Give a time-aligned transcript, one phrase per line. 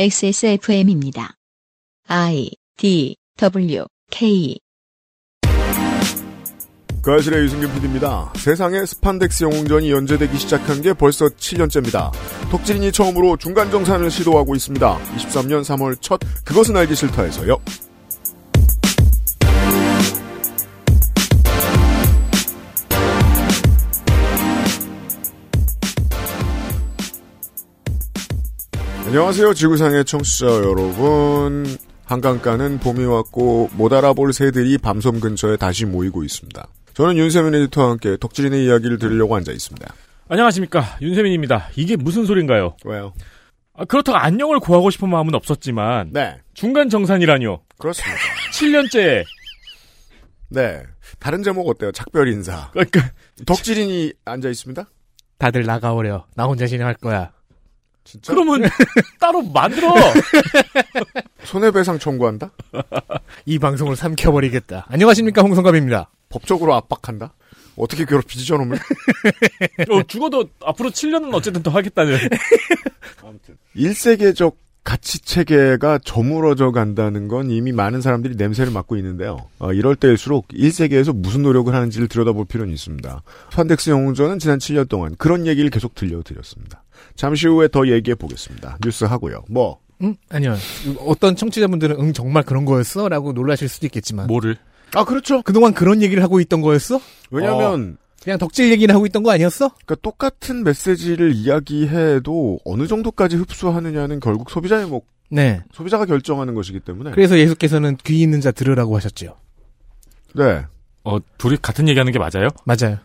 [0.00, 1.34] XSFM입니다.
[2.06, 4.56] I D W K
[7.02, 8.32] 그 아실의 유승균 PD입니다.
[8.36, 12.12] 세상에 스판덱스 영웅전이 연재되기 시작한 게 벌써 7년째입니다.
[12.48, 14.98] 덕질인이 처음으로 중간 정산을 시도하고 있습니다.
[15.16, 17.56] 23년 3월 첫 그것은 알기 싫다에서요.
[29.08, 29.54] 안녕하세요.
[29.54, 31.64] 지구상의 청취자 여러분.
[32.04, 36.68] 한강가는 봄이 왔고 못 알아볼 새들이 밤섬 근처에 다시 모이고 있습니다.
[36.92, 39.94] 저는 윤세민 에디터와 함께 덕질인의 이야기를 들으려고 앉아 있습니다.
[40.28, 41.70] 안녕하십니까 윤세민입니다.
[41.76, 42.76] 이게 무슨 소린가요?
[42.84, 43.14] 왜요?
[43.72, 47.62] 아, 그렇다고 안녕을 구하고 싶은 마음은 없었지만 네, 중간 정산이라뇨.
[47.78, 48.18] 그렇습니다.
[48.52, 49.24] 7년째
[50.50, 50.82] 네,
[51.18, 51.92] 다른 제목 어때요?
[51.92, 52.68] 작별 인사.
[52.72, 53.10] 그러니까
[53.46, 54.84] 덕질인이 앉아 있습니다.
[55.38, 56.26] 다들 나가오려.
[56.34, 57.32] 나 혼자 진행할 거야.
[58.08, 58.32] 진짜?
[58.32, 58.62] 그러면
[59.20, 59.92] 따로 만들어.
[61.44, 62.50] 손해배상 청구한다?
[63.44, 64.86] 이 방송을 삼켜버리겠다.
[64.88, 66.08] 안녕하십니까 홍성갑입니다.
[66.30, 67.34] 법적으로 압박한다?
[67.76, 68.78] 어떻게 괴롭히지 저놈을?
[69.90, 72.16] 어, 죽어도 앞으로 7년은 어쨌든 더 하겠다는.
[73.76, 79.48] 1세계적 가치 체계가 저물어져 간다는 건 이미 많은 사람들이 냄새를 맡고 있는데요.
[79.58, 83.22] 어, 이럴 때일수록 1세계에서 무슨 노력을 하는지를 들여다볼 필요는 있습니다.
[83.52, 86.84] 판덱스 영웅전은 지난 7년 동안 그런 얘기를 계속 들려드렸습니다.
[87.16, 88.78] 잠시 후에 더 얘기해 보겠습니다.
[88.84, 89.44] 뉴스 하고요.
[89.48, 90.14] 뭐 응?
[90.30, 90.56] 아니요.
[91.00, 93.08] 어떤 청취자분들은 응 정말 그런 거였어?
[93.08, 94.56] 라고 놀라실 수도 있겠지만 뭐를?
[94.94, 95.42] 아, 그렇죠.
[95.42, 96.98] 그동안 그런 얘기를 하고 있던 거였어?
[97.30, 99.68] 왜냐면, 그냥 덕질 얘기를 하고 있던 거 아니었어?
[99.68, 105.62] 그러니까 똑같은 메시지를 이야기해도 어느 정도까지 흡수하느냐는 결국 소비자의 목, 네.
[105.74, 107.10] 소비자가 결정하는 것이기 때문에.
[107.10, 109.36] 그래서 예수께서는 귀 있는 자 들으라고 하셨죠.
[110.34, 110.64] 네.
[111.04, 112.48] 어, 둘이 같은 얘기하는 게 맞아요?
[112.64, 112.98] 맞아요.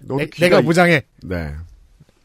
[0.00, 1.02] 내, 귀가 가 있- 무장해.
[1.22, 1.52] 네.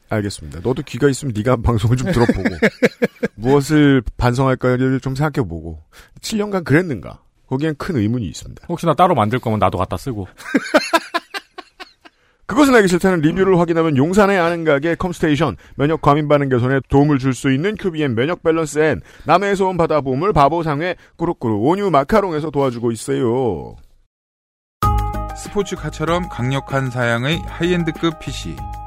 [0.10, 0.60] 알겠습니다.
[0.64, 2.44] 너도 귀가 있으면 네가 방송을 좀 들어보고
[3.36, 5.84] 무엇을 반성할까를 좀 생각해보고
[6.22, 7.22] 7년간 그랬는가?
[7.48, 8.66] 거기엔 큰 의문이 있습니다.
[8.68, 10.28] 혹시나 따로 만들 거면 나도 갖다 쓰고.
[12.46, 17.34] 그것은 알기 싫다는 리뷰를 확인하면 용산의 아는 가게 컴스테이션 면역 과민 반응 개선에 도움을 줄
[17.34, 22.92] 수 있는 큐비엔 면역 밸런스 and 남해에서 온 바다 보물 바보상회 꾸룩꾸룩 온유 마카롱에서 도와주고
[22.94, 23.76] 있어요.
[25.36, 28.56] 스포츠카처럼 강력한 사양의 하이엔드급 PC.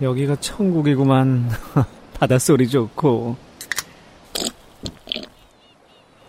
[0.00, 1.50] 여기가 천국이구만.
[2.14, 3.36] 바닷소리 좋고.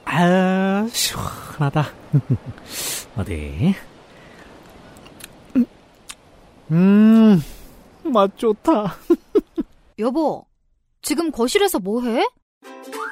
[0.06, 1.88] 아, 시원하다.
[3.18, 3.76] 어디?
[6.72, 7.42] 음,
[8.04, 8.96] 맛 좋다.
[10.00, 10.46] 여보,
[11.02, 12.28] 지금 거실에서 뭐해?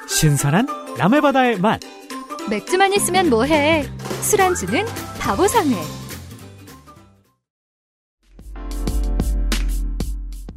[0.08, 1.80] 신선한 남해바다의 맛.
[2.48, 3.84] 맥주만 있으면 뭐해?
[4.22, 4.86] 술안주는
[5.20, 6.07] 바보상회.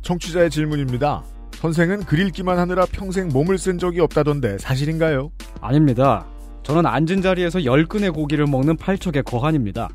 [0.02, 1.24] 청취자의 질문입니다.
[1.54, 5.32] 선생은 글 읽기만 하느라 평생 몸을 쓴 적이 없다던데 사실인가요?
[5.62, 6.26] 아닙니다.
[6.64, 9.90] 저는 앉은 자리에서 10근의 고기를 먹는 팔척의 거한입니다.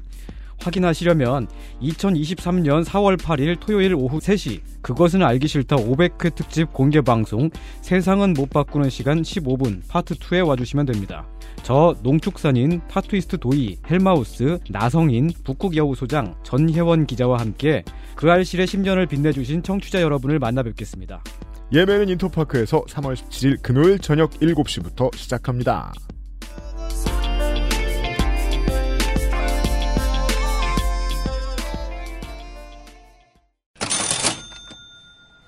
[0.66, 1.48] 확인하시려면
[1.80, 7.50] 2023년 4월 8일 토요일 오후 3시 그것은 알기 싫다 500회 특집 공개 방송
[7.80, 11.26] 세상은 못 바꾸는 시간 15분 파트 2에 와주시면 됩니다.
[11.62, 17.82] 저 농축산인 타투이스트 도이 헬마우스 나성인 북극여우 소장 전혜원 기자와 함께
[18.14, 21.22] 그 알실의 10년을 빛내주신 청취자 여러분을 만나 뵙겠습니다.
[21.72, 25.92] 예매는 인터파크에서 3월 17일 금요일 저녁 7시부터 시작합니다.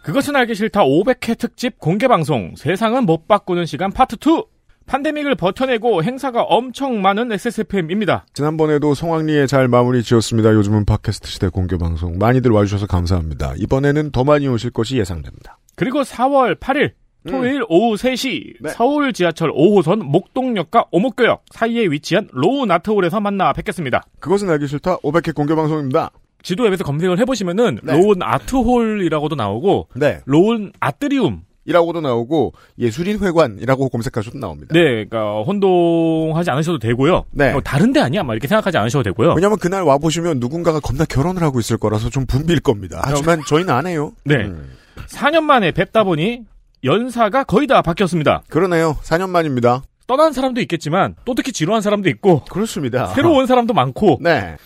[0.08, 4.42] 그것은 알기 싫다 500회 특집 공개 방송 세상은 못 바꾸는 시간 파트 2.
[4.86, 8.24] 팬데믹을 버텨내고 행사가 엄청 많은 XSFM입니다.
[8.32, 10.54] 지난번에도 성황리에 잘 마무리 지었습니다.
[10.54, 13.52] 요즘은 팟캐스트 시대 공개 방송 많이들 와주셔서 감사합니다.
[13.58, 15.58] 이번에는 더 많이 오실 것이 예상됩니다.
[15.76, 16.92] 그리고 4월 8일
[17.28, 18.70] 토요일 오후 3시 네.
[18.70, 24.04] 서울 지하철 5호선 목동역과 오목교역 사이에 위치한 로운 아트홀에서 만나 뵙겠습니다.
[24.20, 26.12] 그것은 알기 싫다 500회 공개 방송입니다.
[26.42, 27.92] 지도 앱에서 검색을 해보시면은 네.
[27.92, 30.20] 로운 아트홀이라고도 나오고 네.
[30.24, 34.68] 로운 아트리움 이라고도 나오고 예술인 회관이라고 검색하셔도 나옵니다.
[34.72, 37.26] 네, 그러니까 혼동하지 않으셔도 되고요.
[37.30, 37.52] 네.
[37.52, 38.22] 어, 다른 데 아니야?
[38.22, 39.34] 막 이렇게 생각하지 않으셔도 되고요.
[39.34, 43.02] 왜냐면 그날 와 보시면 누군가가 겁나 결혼을 하고 있을 거라서 좀 붐빌 겁니다.
[43.04, 44.12] 하지만 저희는 안 해요.
[44.24, 44.36] 네.
[44.36, 44.70] 음.
[45.08, 46.44] 4년 만에 뵙다 보니
[46.84, 48.44] 연사가 거의 다 바뀌었습니다.
[48.48, 48.96] 그러네요.
[49.02, 49.82] 4년 만입니다.
[50.06, 53.08] 떠난 사람도 있겠지만 또 특히 지루한 사람도 있고 그렇습니다.
[53.08, 54.56] 새로 온 사람도 많고 네.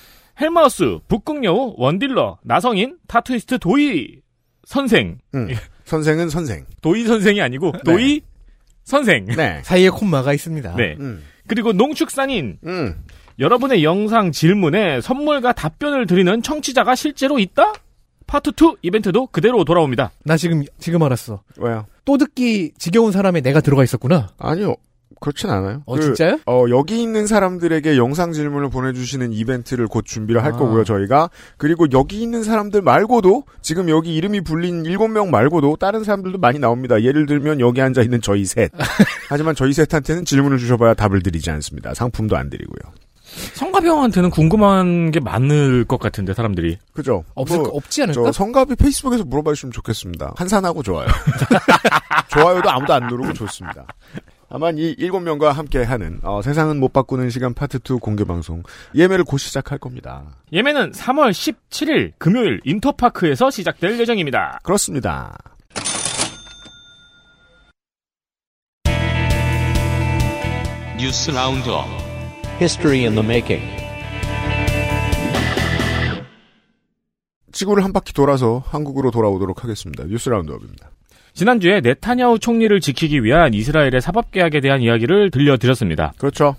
[0.42, 4.20] 헬마우스, 북극여우, 원딜러, 나성인, 타투이스트 도이
[4.64, 5.18] 선생.
[5.34, 5.48] 음.
[5.84, 6.66] 선생은 선생.
[6.80, 8.22] 도이 선생이 아니고 도이
[8.84, 9.26] 선생.
[9.26, 9.60] 네.
[9.62, 10.74] 사이에 콤마가 있습니다.
[10.76, 10.96] 네.
[10.98, 11.22] 음.
[11.46, 13.04] 그리고 농축산인 음.
[13.38, 17.72] 여러분의 영상 질문에 선물과 답변을 드리는 청취자가 실제로 있다?
[18.26, 20.10] 파트 2 이벤트도 그대로 돌아옵니다.
[20.24, 21.42] 나 지금 지금 알았어.
[21.58, 21.86] 왜요?
[22.04, 24.30] 또 듣기 지겨운 사람에 내가 들어가 있었구나.
[24.38, 24.74] 아니요.
[25.20, 25.82] 그렇진 않아요.
[25.86, 26.38] 어 그, 진짜요?
[26.46, 30.56] 어, 여기 있는 사람들에게 영상 질문을 보내주시는 이벤트를 곧 준비를 할 아.
[30.56, 31.30] 거고요, 저희가.
[31.56, 37.02] 그리고 여기 있는 사람들 말고도, 지금 여기 이름이 불린 7명 말고도 다른 사람들도 많이 나옵니다.
[37.02, 38.70] 예를 들면 여기 앉아있는 저희 셋.
[39.28, 41.94] 하지만 저희 셋한테는 질문을 주셔봐야 답을 드리지 않습니다.
[41.94, 42.92] 상품도 안 드리고요.
[43.54, 46.76] 성가병한테는 궁금한 게 많을 것 같은데 사람들이.
[46.92, 47.24] 그죠?
[47.34, 48.24] 없을 뭐, 거- 없지 않을까?
[48.24, 50.34] 저 성갑이 페이스북에서 물어봐 주시면 좋겠습니다.
[50.36, 51.06] 한산하고 좋아요.
[52.28, 53.86] 좋아요도 아무도 안 누르고 좋습니다.
[54.52, 58.62] 다만 이 일곱 명과 함께 하는 어, 세상은 못 바꾸는 시간 파트 2 공개 방송
[58.94, 60.36] 예매를 곧 시작할 겁니다.
[60.52, 64.60] 예매는 3월 17일 금요일 인터파크에서 시작될 예정입니다.
[64.62, 65.38] 그렇습니다.
[71.00, 71.86] 뉴스 roundup
[72.60, 73.64] History in the making.
[77.52, 80.04] 지구를 한 바퀴 돌아서 한국으로 돌아오도록 하겠습니다.
[80.04, 80.90] 뉴스 roundup입니다.
[81.34, 86.12] 지난주에 네타냐후 총리를 지키기 위한 이스라엘의 사법개혁에 대한 이야기를 들려드렸습니다.
[86.18, 86.56] 그렇죠.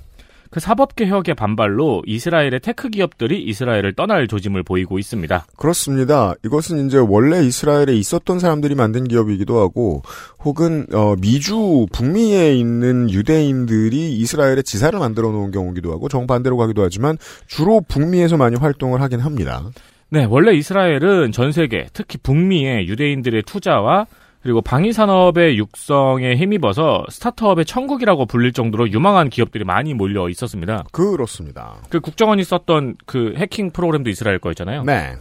[0.49, 5.47] 그 사법개혁의 반발로 이스라엘의 tech 기업들이 이스라엘을 떠날 조짐을 보이고 있습니다.
[5.57, 6.35] 그렇습니다.
[6.45, 10.03] 이것은 이제 원래 이스라엘에 있었던 사람들이 만든 기업이기도 하고,
[10.43, 17.17] 혹은 어, 미주 북미에 있는 유대인들이 이스라엘에 지사를 만들어 놓은 경우기도 하고 정반대로 가기도 하지만
[17.47, 19.63] 주로 북미에서 많이 활동을 하긴 합니다.
[20.09, 24.05] 네, 원래 이스라엘은 전 세계, 특히 북미의 유대인들의 투자와
[24.43, 30.83] 그리고 방위 산업의 육성에 힘입어서 스타트업의 천국이라고 불릴 정도로 유망한 기업들이 많이 몰려 있었습니다.
[30.91, 31.75] 그렇습니다.
[31.89, 34.83] 그 국정원이 썼던 그 해킹 프로그램도 이스라엘 거였잖아요.
[34.83, 35.13] 네.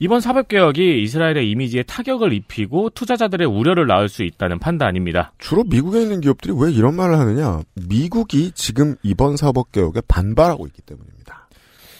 [0.00, 5.32] 이번 사법 개혁이 이스라엘의 이미지에 타격을 입히고 투자자들의 우려를 낳을 수 있다는 판단입니다.
[5.38, 7.60] 주로 미국에 있는 기업들이 왜 이런 말을 하느냐?
[7.88, 11.48] 미국이 지금 이번 사법 개혁에 반발하고 있기 때문입니다.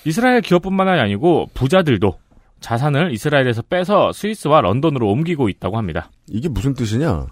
[0.07, 2.19] 이스라엘 기업뿐만 아니고 부자들도
[2.65, 6.11] 자산을 이스라엘에서 빼서 스위스와 런던으로 옮기고 있다고 합니다.
[6.29, 7.27] 이게 무슨 뜻이냐?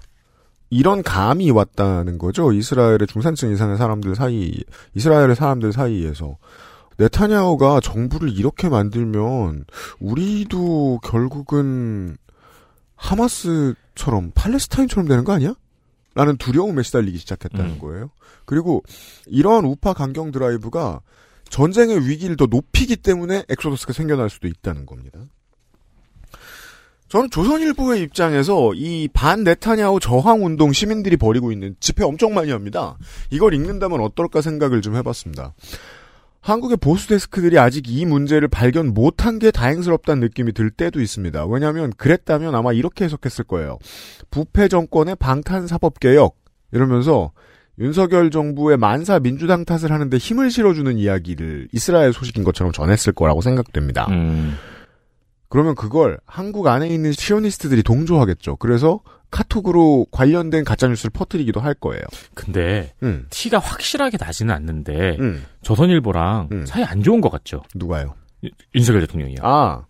[0.68, 2.52] 이런 감이 왔다는 거죠.
[2.52, 4.62] 이스라엘의 중산층 이상의 사람들 사이,
[4.94, 6.36] 이스라엘의 사람들 사이에서.
[6.98, 9.64] 네타냐후가 정부를 이렇게 만들면
[10.00, 12.18] 우리도 결국은
[12.96, 15.54] 하마스처럼 팔레스타인처럼 되는 거 아니야?
[16.14, 17.78] 라는 두려움에 시달리기 시작했다는 음.
[17.78, 18.10] 거예요.
[18.44, 18.82] 그리고
[19.26, 21.00] 이러한 우파 강경 드라이브가
[21.52, 25.20] 전쟁의 위기를 더 높이기 때문에 엑소더스가 생겨날 수도 있다는 겁니다.
[27.08, 32.96] 저는 조선일보의 입장에서 이 반 네타냐후 저항 운동 시민들이 벌이고 있는 집회 엄청 많이 합니다.
[33.30, 35.52] 이걸 읽는다면 어떨까 생각을 좀 해봤습니다.
[36.40, 41.44] 한국의 보수 데스크들이 아직 이 문제를 발견 못한 게 다행스럽다는 느낌이 들 때도 있습니다.
[41.46, 43.78] 왜냐하면 그랬다면 아마 이렇게 해석했을 거예요.
[44.30, 46.36] 부패 정권의 방탄 사법 개혁
[46.72, 47.32] 이러면서
[47.78, 54.06] 윤석열 정부의 만사 민주당 탓을 하는데 힘을 실어주는 이야기를 이스라엘 소식인 것처럼 전했을 거라고 생각됩니다.
[54.10, 54.56] 음.
[55.48, 58.56] 그러면 그걸 한국 안에 있는 시오니스트들이 동조하겠죠.
[58.56, 62.02] 그래서 카톡으로 관련된 가짜뉴스를 퍼뜨리기도 할 거예요.
[62.34, 66.66] 근데 음, 티가 확실하게 나지는 않는데 음, 조선일보랑 음.
[66.66, 67.62] 사이 안 좋은 것 같죠.
[67.74, 68.14] 누가요?
[68.44, 69.38] 유- 윤석열 대통령이요.
[69.42, 69.84] 아,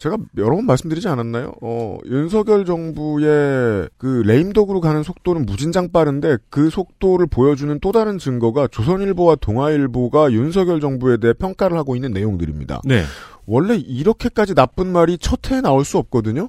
[0.00, 1.52] 제가 여러 번 말씀드리지 않았나요?
[1.60, 8.66] 어, 윤석열 정부의 그 레임덕으로 가는 속도는 무진장 빠른데 그 속도를 보여주는 또 다른 증거가
[8.66, 12.80] 조선일보와 동아일보가 윤석열 정부에 대해 평가를 하고 있는 내용들입니다.
[12.86, 13.04] 네.
[13.44, 16.48] 원래 이렇게까지 나쁜 말이 첫 해에 나올 수 없거든요?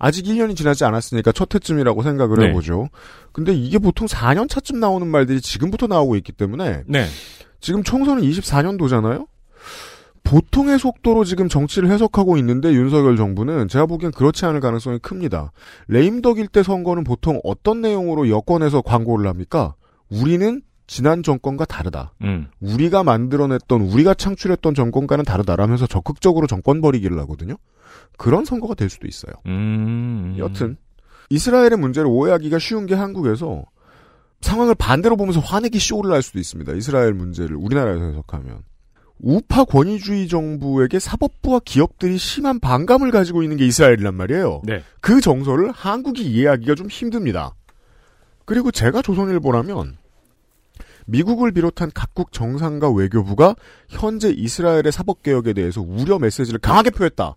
[0.00, 2.48] 아직 1년이 지나지 않았으니까 첫 해쯤이라고 생각을 네.
[2.48, 2.88] 해보죠.
[3.30, 7.06] 근데 이게 보통 4년 차쯤 나오는 말들이 지금부터 나오고 있기 때문에 네.
[7.60, 9.28] 지금 총선은 24년도잖아요?
[10.30, 15.50] 보통의 속도로 지금 정치를 해석하고 있는데 윤석열 정부는 제가 보기엔 그렇지 않을 가능성이 큽니다.
[15.88, 19.74] 레임덕일 때 선거는 보통 어떤 내용으로 여권에서 광고를 합니까?
[20.08, 22.12] 우리는 지난 정권과 다르다.
[22.22, 22.46] 음.
[22.60, 27.56] 우리가 만들어냈던 우리가 창출했던 정권과는 다르다라면서 적극적으로 정권 벌이기를 하거든요.
[28.16, 29.32] 그런 선거가 될 수도 있어요.
[29.46, 30.36] 음.
[30.38, 30.76] 여튼
[31.30, 33.64] 이스라엘의 문제를 오해하기가 쉬운 게 한국에서
[34.42, 36.72] 상황을 반대로 보면서 화내기 쇼를 할 수도 있습니다.
[36.74, 38.69] 이스라엘 문제를 우리나라에서 해석하면
[39.22, 44.62] 우파 권위주의 정부에게 사법부와 기업들이 심한 반감을 가지고 있는 게 이스라엘이란 말이에요.
[44.64, 44.82] 네.
[45.00, 47.54] 그 정서를 한국이 이해하기가 좀 힘듭니다.
[48.44, 49.96] 그리고 제가 조선일보라면
[51.06, 53.54] 미국을 비롯한 각국 정상과 외교부가
[53.88, 57.36] 현재 이스라엘의 사법개혁에 대해서 우려 메시지를 강하게 표했다.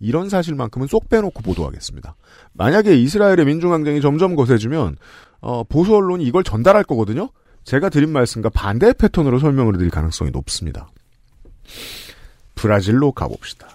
[0.00, 2.16] 이런 사실만큼은 쏙 빼놓고 보도하겠습니다.
[2.52, 4.96] 만약에 이스라엘의 민중항쟁이 점점 거세지면
[5.40, 7.30] 어, 보수 언론이 이걸 전달할 거거든요.
[7.64, 10.88] 제가 드린 말씀과 반대의 패턴으로 설명을 드릴 가능성이 높습니다.
[12.54, 13.68] 브라질로 가봅시다.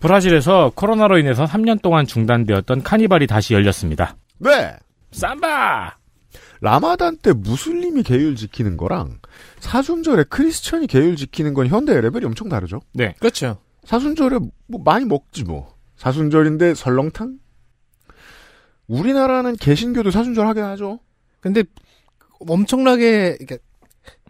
[0.00, 4.16] 브라질에서 코로나로 인해서 3년 동안 중단되었던 카니발이 다시 열렸습니다.
[4.38, 4.76] 네.
[5.12, 5.96] 삼바!
[6.60, 9.18] 라마단 때 무슬림이 계율 지키는 거랑
[9.58, 12.80] 사순절에 크리스천이 계율 지키는 건 현대의 레벨이 엄청 다르죠.
[12.92, 13.14] 네.
[13.18, 13.58] 그렇죠.
[13.84, 15.74] 사순절에 뭐 많이 먹지 뭐.
[15.96, 17.38] 사순절인데 설렁탕?
[18.86, 21.00] 우리나라는 개신교도 사순절 하긴 하죠.
[21.40, 21.64] 근데
[22.48, 23.56] 엄청나게 그러니까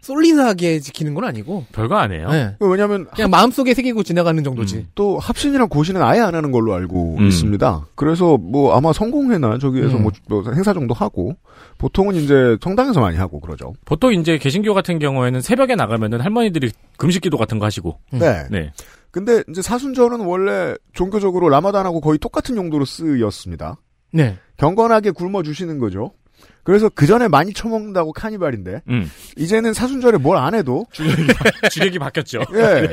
[0.03, 1.65] 솔리나게 지키는 건 아니고.
[1.71, 2.29] 별거 아니에요.
[2.29, 2.55] 네.
[2.59, 4.87] 왜냐면 그냥 마음속에 새기고 지나가는 정도지.
[4.95, 7.27] 또 합신이랑 고신은 아예 안 하는 걸로 알고 음.
[7.27, 7.87] 있습니다.
[7.95, 10.03] 그래서 뭐 아마 성공회나 저기에서 음.
[10.03, 11.35] 뭐, 뭐 행사 정도 하고
[11.77, 13.73] 보통은 이제 성당에서 많이 하고 그러죠.
[13.85, 17.97] 보통 이제 개신교 같은 경우에는 새벽에 나가면은 할머니들이 금식기도 같은 거 하시고.
[18.13, 18.19] 음.
[18.19, 18.45] 네.
[18.51, 18.73] 네.
[19.09, 23.77] 근데 이제 사순절은 원래 종교적으로 라마단하고 거의 똑같은 용도로 쓰였습니다.
[24.11, 24.37] 네.
[24.57, 26.11] 경건하게 굶어 주시는 거죠.
[26.63, 29.11] 그래서 그 전에 많이 처먹는다고 카니발인데 음.
[29.37, 30.85] 이제는 사순절에 뭘 안 해도
[31.69, 32.41] 주객이 바뀌었죠.
[32.55, 32.89] 예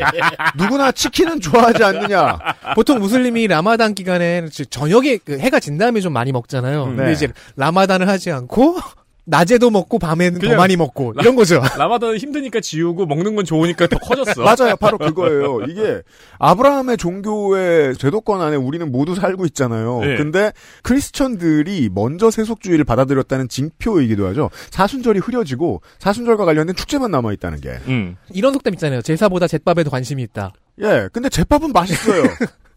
[0.56, 2.38] 누구나 치킨은 좋아하지 않느냐.
[2.74, 6.86] 보통 무슬림이 라마단 기간에 저녁에 그 해가 진 다음에 좀 많이 먹잖아요.
[6.88, 6.96] 네.
[6.96, 8.78] 근데 이제 라마단을 하지 않고
[9.24, 11.60] 낮에도 먹고 밤에는 더 많이 먹고 이런 거죠.
[11.78, 14.42] 라마다는 힘드니까 지우고 먹는 건 좋으니까 더 커졌어.
[14.42, 15.62] 맞아요, 바로 그거예요.
[15.68, 16.02] 이게
[16.38, 20.00] 아브라함의 종교의 제도권 안에 우리는 모두 살고 있잖아요.
[20.00, 20.16] 네.
[20.16, 24.50] 근데 크리스천들이 먼저 세속주의를 받아들였다는 징표이기도 하죠.
[24.70, 27.78] 사순절이 흐려지고 사순절과 관련된 축제만 남아 있다는 게.
[27.86, 28.16] 음.
[28.32, 29.02] 이런 속담 있잖아요.
[29.02, 30.52] 제사보다 잿밥에도 관심이 있다.
[30.82, 32.22] 예, 근데 제밥은 맛있어요.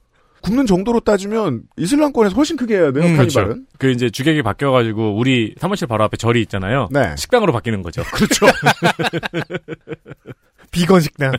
[0.43, 3.65] 굽는 정도로 따지면 이슬람권에서 훨씬 크게 해야 돼요, 음, 카니발은.
[3.79, 6.89] 그 이제 주객이 바뀌어가지고 우리 사무실 바로 앞에 절이 있잖아요.
[6.91, 7.15] 네.
[7.17, 8.03] 식당으로 바뀌는 거죠.
[8.13, 8.45] 그렇죠.
[10.71, 11.31] 비건 식당.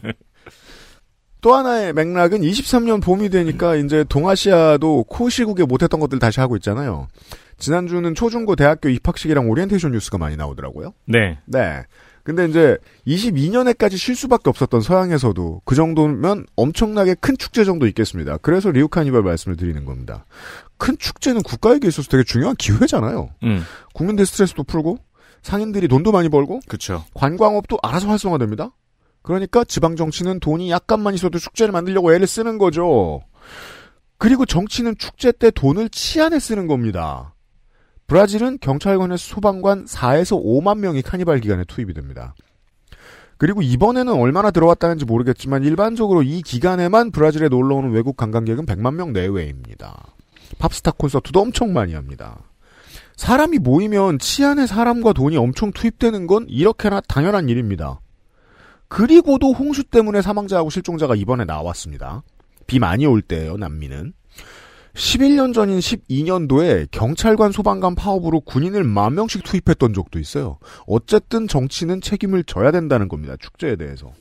[1.42, 7.08] 또 하나의 맥락은 23년 봄이 되니까 이제 동아시아도 코시국에 못했던 것들 다시 하고 있잖아요.
[7.58, 10.94] 지난주는 초중고 대학교 입학식이랑 오리엔테이션 뉴스가 많이 나오더라고요.
[11.06, 11.38] 네.
[11.44, 11.82] 네.
[12.24, 18.38] 근데 이제 22년에까지 쉴 수밖에 없었던 서양에서도 그 정도면 엄청나게 큰 축제 정도 있겠습니다.
[18.38, 20.24] 그래서 리우 카니발 말씀을 드리는 겁니다.
[20.78, 23.28] 큰 축제는 국가에게 있어서 되게 중요한 기회잖아요.
[23.42, 23.62] 음.
[23.92, 24.98] 국민들 스트레스도 풀고
[25.42, 27.04] 상인들이 돈도 많이 벌고 그쵸.
[27.12, 28.70] 관광업도 알아서 활성화됩니다.
[29.20, 33.22] 그러니까 지방 정치는 돈이 약간만 있어도 축제를 만들려고 애를 쓰는 거죠.
[34.16, 37.33] 그리고 정치는 축제 때 돈을 치안에 쓰는 겁니다.
[38.06, 42.34] 브라질은 경찰관에서 소방관 4에서 5만 명이 카니발 기간에 투입이 됩니다.
[43.36, 49.12] 그리고 이번에는 얼마나 들어왔다는지 모르겠지만 일반적으로 이 기간에만 브라질에 놀러 오는 외국 관광객은 100만 명
[49.12, 50.14] 내외입니다.
[50.58, 52.38] 팝스타 콘서트도 엄청 많이 합니다.
[53.16, 58.00] 사람이 모이면 치안에 사람과 돈이 엄청 투입되는 건 이렇게나 당연한 일입니다.
[58.88, 62.22] 그리고도 홍수 때문에 사망자하고 실종자가 이번에 나왔습니다.
[62.66, 64.12] 비 많이 올 때예요, 난민은.
[64.94, 70.58] 11년 전인 12년도에 경찰관 소방관 파업으로 군인을 만 명씩 투입했던 적도 있어요.
[70.86, 73.34] 어쨌든 정치는 책임을 져야 된다는 겁니다.
[73.38, 74.12] 축제에 대해서.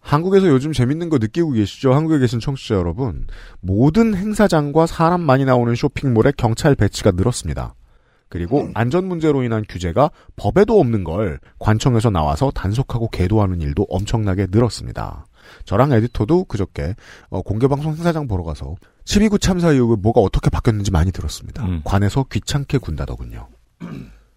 [0.00, 1.92] 한국에서 요즘 재밌는 거 느끼고 계시죠?
[1.92, 3.26] 한국에 계신 청취자 여러분.
[3.60, 7.74] 모든 행사장과 사람 많이 나오는 쇼핑몰에 경찰 배치가 늘었습니다.
[8.30, 15.26] 그리고 안전 문제로 인한 규제가 법에도 없는 걸 관청에서 나와서 단속하고 계도하는 일도 엄청나게 늘었습니다.
[15.64, 16.94] 저랑 에디터도 그저께
[17.30, 18.76] 어, 공개방송 행사장 보러 가서
[19.08, 21.64] 12구 참사 이후에 뭐가 어떻게 바뀌었는지 많이 들었습니다.
[21.64, 21.80] 음.
[21.82, 23.48] 관에서 귀찮게 군다더군요.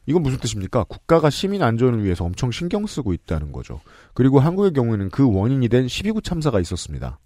[0.06, 0.86] 이건 무슨 뜻입니까?
[0.86, 3.82] 국가가 시민 안전을 위해서 엄청 신경 쓰고 있다는 거죠.
[4.14, 7.20] 그리고 한국의 경우에는 그 원인이 된 12구 참사가 있었습니다.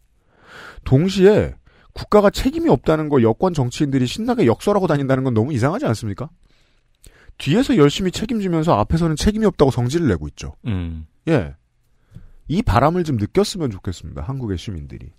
[0.85, 1.53] 동시에
[1.93, 6.29] 국가가 책임이 없다는 걸 여권 정치인들이 신나게 역설하고 다닌다는 건 너무 이상하지 않습니까?
[7.37, 10.55] 뒤에서 열심히 책임지면서 앞에서는 책임이 없다고 성질을 내고 있죠.
[10.65, 11.05] 음.
[11.27, 11.53] 예.
[12.47, 14.23] 이 바람을 좀 느꼈으면 좋겠습니다.
[14.23, 15.11] 한국의 시민들이.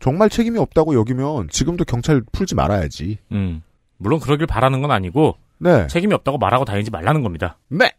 [0.00, 3.18] 정말 책임이 없다고 여기면 지금도 경찰 풀지 말아야지.
[3.32, 3.62] 음.
[3.96, 5.86] 물론 그러길 바라는 건 아니고 네.
[5.88, 7.58] 책임이 없다고 말하고 다니지 말라는 겁니다.
[7.68, 7.92] 네.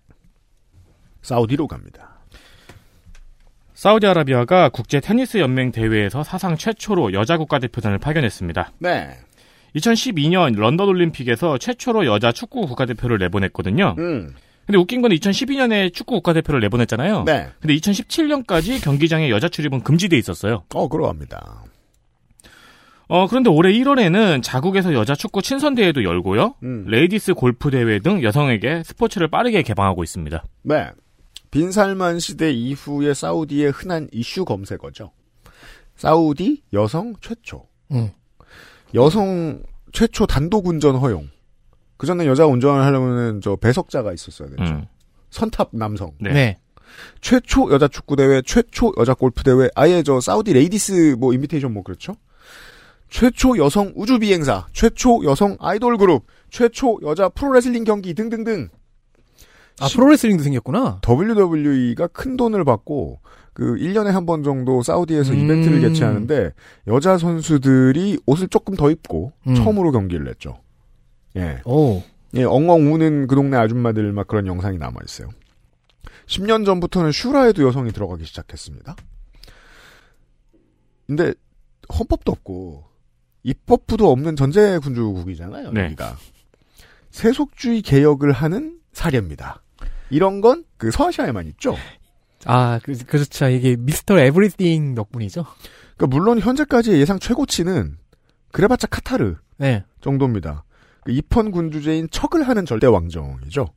[1.22, 2.20] 사우디로 갑니다.
[3.74, 8.72] 사우디아라비아가 국제 테니스 연맹 대회에서 사상 최초로 여자 국가대표단을 파견했습니다.
[8.80, 9.18] 네.
[9.76, 13.96] 2012년 런던 올림픽에서 최초로 여자 축구 국가대표를 내보냈거든요.
[13.98, 14.34] 음.
[14.66, 17.24] 근데 웃긴 건 2012년에 축구 국가대표를 내보냈잖아요.
[17.24, 17.48] 네.
[17.60, 20.64] 근데 2017년까지 경기장에 여자 출입은 금지돼 있었어요.
[20.74, 21.64] 어, 그러합니다.
[23.10, 26.54] 어, 그런데 올해 1월에는 자국에서 여자 축구 친선 대회도 열고요.
[26.62, 26.86] 음.
[26.88, 30.44] Ladies 골프 대회 등 여성에게 스포츠를 빠르게 개방하고 있습니다.
[30.62, 30.92] 네.
[31.50, 35.12] 빈살만 시대 이후의 사우디의 흔한 이슈 검색어죠.
[35.96, 37.66] 사우디 여성 최초.
[37.92, 38.12] 음.
[38.94, 41.30] 여성 최초 단독 운전 허용.
[41.98, 44.64] 그 전에 여자 운전을 하려면은 저 배석자가 있었어야 됐죠.
[44.64, 44.86] 음.
[45.32, 46.12] 선탑 남성.
[46.20, 46.32] 네.
[46.32, 46.58] 네.
[47.22, 51.82] 최초 여자 축구 대회, 최초 여자 골프 대회, 아예 저 사우디 Ladies 뭐 Invitation 뭐
[51.82, 52.14] 그렇죠?
[53.10, 58.70] 최초 여성 우주 비행사, 최초 여성 아이돌 그룹, 최초 여자 프로레슬링 경기 등등등.
[59.82, 61.02] 아, 프로레슬링도 생겼구나.
[61.08, 63.20] WWE가 큰 돈을 받고
[63.54, 65.40] 그 1년에 한 번 정도 사우디에서 음.
[65.40, 66.54] 이벤트를 개최하는데
[66.88, 69.56] 여자 선수들이 옷을 조금 더 입고 음.
[69.56, 70.60] 처음으로 경기를 했죠.
[71.36, 71.62] 예.
[71.66, 72.02] 오.
[72.36, 75.30] 예, 엉엉 우는 그 동네 아줌마들 막 그런 영상이 남아 있어요.
[76.28, 78.96] 10년 전부터는 슈라에도 여성이 들어가기 시작했습니다.
[81.08, 81.34] 근데
[81.98, 82.84] 헌법도 없고
[83.44, 85.72] 입법부도 없는 전제 군주국이잖아요.
[85.72, 85.86] 네.
[85.86, 86.18] 여기가
[87.12, 89.62] 세속주의 개혁을 하는 사례입니다.
[90.10, 91.76] 이런 건 그 서아시아에만 있죠.
[92.46, 93.50] 아, 그, 그렇죠.
[93.50, 95.46] 이게 미스터 에브리띵 덕분이죠.
[95.98, 97.98] 그러니까 물론 현재까지의 예상 최고치는
[98.54, 99.84] 그래봤자 카타르 네.
[100.00, 100.64] 정도입니다.
[101.04, 103.68] 그 입헌 군주제인 척을 하는 절대 왕정이죠.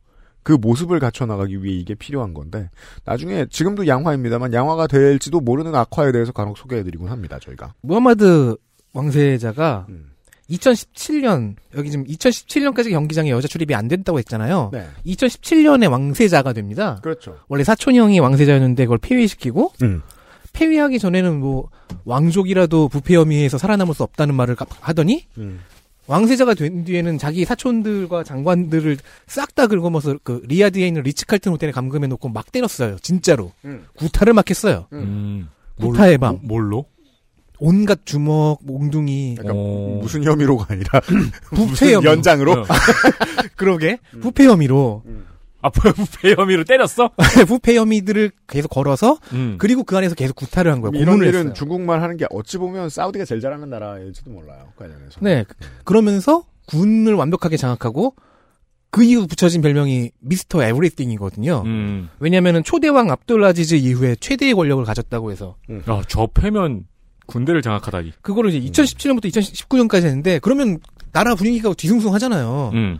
[0.44, 2.70] 그 모습을 갖춰 나가기 위해 이게 필요한 건데
[3.04, 7.38] 나중에 지금도 양화입니다만 양화가 될지도 모르는 악화에 대해서 간혹 소개해드리곤 합니다.
[7.40, 7.74] 저희가.
[7.82, 8.56] 무하마드
[8.92, 10.10] 왕세자가 음.
[10.50, 14.70] 2017년 여기 지금 2017년까지 경기장에 여자 출입이 안 됐다고 했잖아요.
[14.72, 14.86] 네.
[15.06, 16.98] 2017년에 왕세자가 됩니다.
[17.02, 17.38] 그렇죠.
[17.48, 20.02] 원래 사촌 형이 왕세자였는데 그걸 폐위시키고 음.
[20.52, 21.70] 폐위하기 전에는 뭐
[22.04, 25.60] 왕족이라도 부패 혐의에서 살아남을 수 없다는 말을 가- 하더니 음.
[26.08, 32.08] 왕세자가 된 뒤에는 자기 사촌들과 장관들을 싹 다 긁어모서 그 리아드에 있는 리츠칼튼 호텔에 감금해
[32.08, 32.96] 놓고 막 때렸어요.
[33.00, 33.86] 진짜로 음.
[33.96, 34.86] 구타를 막 했어요.
[34.92, 35.48] 음.
[35.80, 36.38] 구타의 밤.
[36.42, 36.84] 뭘로?
[37.64, 39.98] 온갖 주먹, 몽둥이, 그러니까 어.
[40.02, 41.00] 무슨 혐의로가 아니라
[41.54, 42.10] 부패 혐의.
[42.10, 42.64] 연장으로 어.
[43.56, 45.04] 그러게 부패 혐의로
[45.60, 47.10] 아, 부패 혐의로 때렸어?
[47.46, 49.54] 부패 혐의들을 계속 걸어서 음.
[49.58, 51.00] 그리고 그 안에서 계속 구타를 한 거예요.
[51.00, 51.52] 이런 일은 했어요.
[51.52, 54.72] 중국말 하는 게 어찌 보면 사우디가 제일 잘하는 나라일지도 몰라요.
[54.74, 55.20] 관련해서.
[55.20, 55.44] 네.
[55.84, 58.16] 그러면서 군을 완벽하게 장악하고
[58.90, 61.62] 그 이후 붙여진 별명이 미스터 에브리띵이거든요.
[61.64, 62.08] 음.
[62.18, 65.54] 왜냐면은 초대왕 압돌라지즈 이후에 최대의 권력을 가졌다고 해서
[65.88, 66.86] 야, 저 패면
[67.32, 68.12] 군대를 장악하다니.
[68.22, 70.78] 그거를 이제 2017년부터 2019년까지 했는데 그러면
[71.12, 72.70] 나라 분위기가 뒤숭숭하잖아요.
[72.74, 72.98] 음.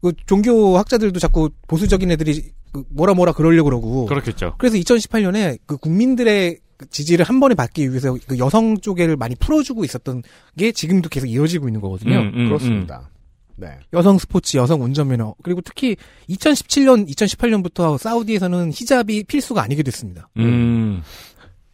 [0.00, 4.54] 그 종교 학자들도 자꾸 보수적인 애들이 그 뭐라 뭐라 그러려고 그러고 그렇겠죠.
[4.58, 9.84] 그래서 2018년에 그 국민들의 그 지지를 한 번에 받기 위해서 그 여성 쪽을 많이 풀어주고
[9.84, 10.22] 있었던
[10.56, 12.20] 게 지금도 계속 이어지고 있는 거거든요.
[12.20, 13.10] 음, 음, 그렇습니다.
[13.56, 13.80] 네.
[13.92, 15.96] 여성 스포츠, 여성 운전면허 그리고 특히
[16.30, 20.28] 2017년, 2018년부터 사우디에서는 히잡이 필수가 아니게 됐습니다.
[20.36, 21.02] 음.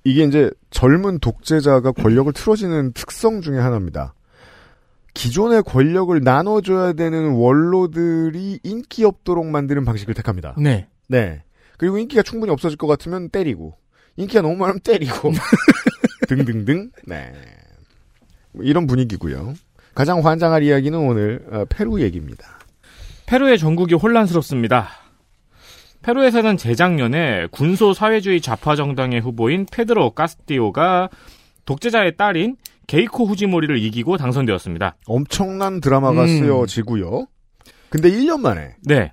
[0.04, 4.14] 이게 이제 젊은 독재자가 권력을 틀어지는 특성 중에 하나입니다.
[5.14, 10.54] 기존의 권력을 나눠줘야 되는 원로들이 인기 없도록 만드는 방식을 택합니다.
[10.58, 10.88] 네.
[11.08, 11.42] 네.
[11.78, 13.76] 그리고 인기가 충분히 없어질 것 같으면 때리고,
[14.16, 15.32] 인기가 너무 많으면 때리고,
[16.28, 16.90] 등등등.
[17.06, 17.32] 네.
[18.52, 19.54] 뭐 이런 분위기고요.
[19.94, 22.58] 가장 환장할 이야기는 오늘 어, 페루 얘기입니다.
[23.26, 24.88] 페루의 전국이 혼란스럽습니다.
[26.04, 31.08] 페루에서는 재작년에 군소 사회주의 좌파 정당의 후보인 페드로 카스티오가
[31.64, 34.96] 독재자의 딸인 게이코 후지모리를 이기고 당선되었습니다.
[35.06, 36.26] 엄청난 드라마가 음.
[36.26, 37.26] 쓰여지고요.
[37.88, 39.12] 근데 1년 만에 네.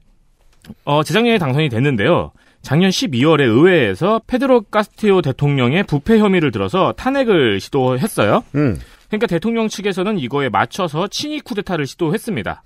[0.84, 2.34] 어, 재작년에 당선이 됐는데요.
[2.62, 8.44] 작년 12월에 의회에서 페드로 카스티오 대통령의 부패 혐의를 들어서 탄핵을 시도했어요.
[8.56, 8.78] 음,
[9.08, 12.64] 그러니까 대통령 측에서는 이거에 맞춰서 친위 쿠데타를 시도했습니다.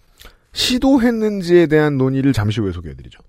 [0.51, 3.19] 시도했는지에 대한 논의를 잠시 후에 소개해드리죠.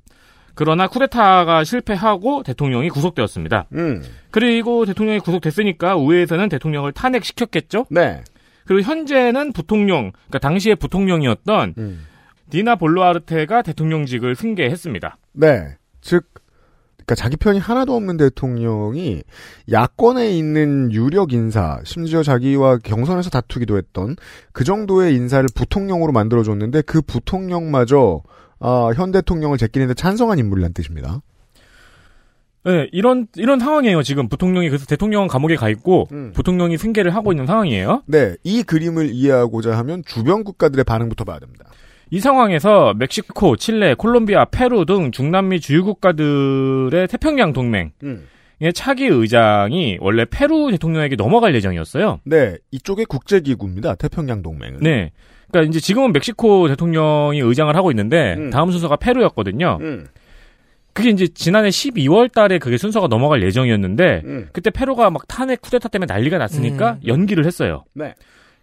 [0.57, 3.67] 그러나 쿠데타가 실패하고 대통령이 구속되었습니다.
[3.75, 7.87] 음, 그리고 대통령이 구속됐으니까 의회에서는 대통령을 탄핵시켰겠죠?
[7.91, 8.25] 네.
[8.65, 12.07] 그리고 현재는 부통령, 그러니까 당시에 부통령이었던 음.
[12.49, 15.19] 디나 볼로아르테가 대통령직을 승계했습니다.
[15.35, 15.77] 네.
[16.01, 16.25] 즉,
[16.95, 19.23] 그러니까 자기 편이 하나도 없는 대통령이
[19.71, 24.17] 야권에 있는 유력 인사, 심지어 자기와 경선에서 다투기도 했던
[24.53, 28.23] 그 정도의 인사를 부통령으로 만들어줬는데 그 부통령마저
[28.59, 31.23] 아, 현 대통령을 제끼는데 찬성한 인물이란 뜻입니다.
[32.65, 34.03] 네, 이런 이런 상황이에요.
[34.03, 36.33] 지금 부통령이 그래서 대통령은 감옥에 가 있고 음.
[36.35, 38.03] 부통령이 승계를 하고 있는 상황이에요.
[38.07, 41.67] 네, 이 그림을 이해하고자 하면 주변 국가들의 반응부터 봐야 됩니다.
[42.11, 48.27] 이 상황에서 멕시코, 칠레, 콜롬비아, 페루 등 중남미 주요 국가들의 태평양 동맹 음.
[48.59, 52.21] 의 차기 의장이 원래 페루 대통령에게 넘어갈 예정이었어요.
[52.25, 53.97] 네, 이쪽의 국제기구입니다.
[53.97, 54.81] 태평양 동맹은.
[54.81, 55.13] 네.
[55.51, 58.51] 그러니까 이제 지금은 멕시코 대통령이 의장을 하고 있는데 음.
[58.51, 59.79] 다음 순서가 페루였거든요.
[59.81, 60.07] 음,
[60.93, 64.49] 그게 이제 지난해 12월 달에 그게 순서가 넘어갈 예정이었는데 음.
[64.53, 67.07] 그때 페루가 막 탄핵 쿠데타 때문에 난리가 났으니까 음.
[67.07, 67.85] 연기를 했어요.
[67.93, 68.15] 네.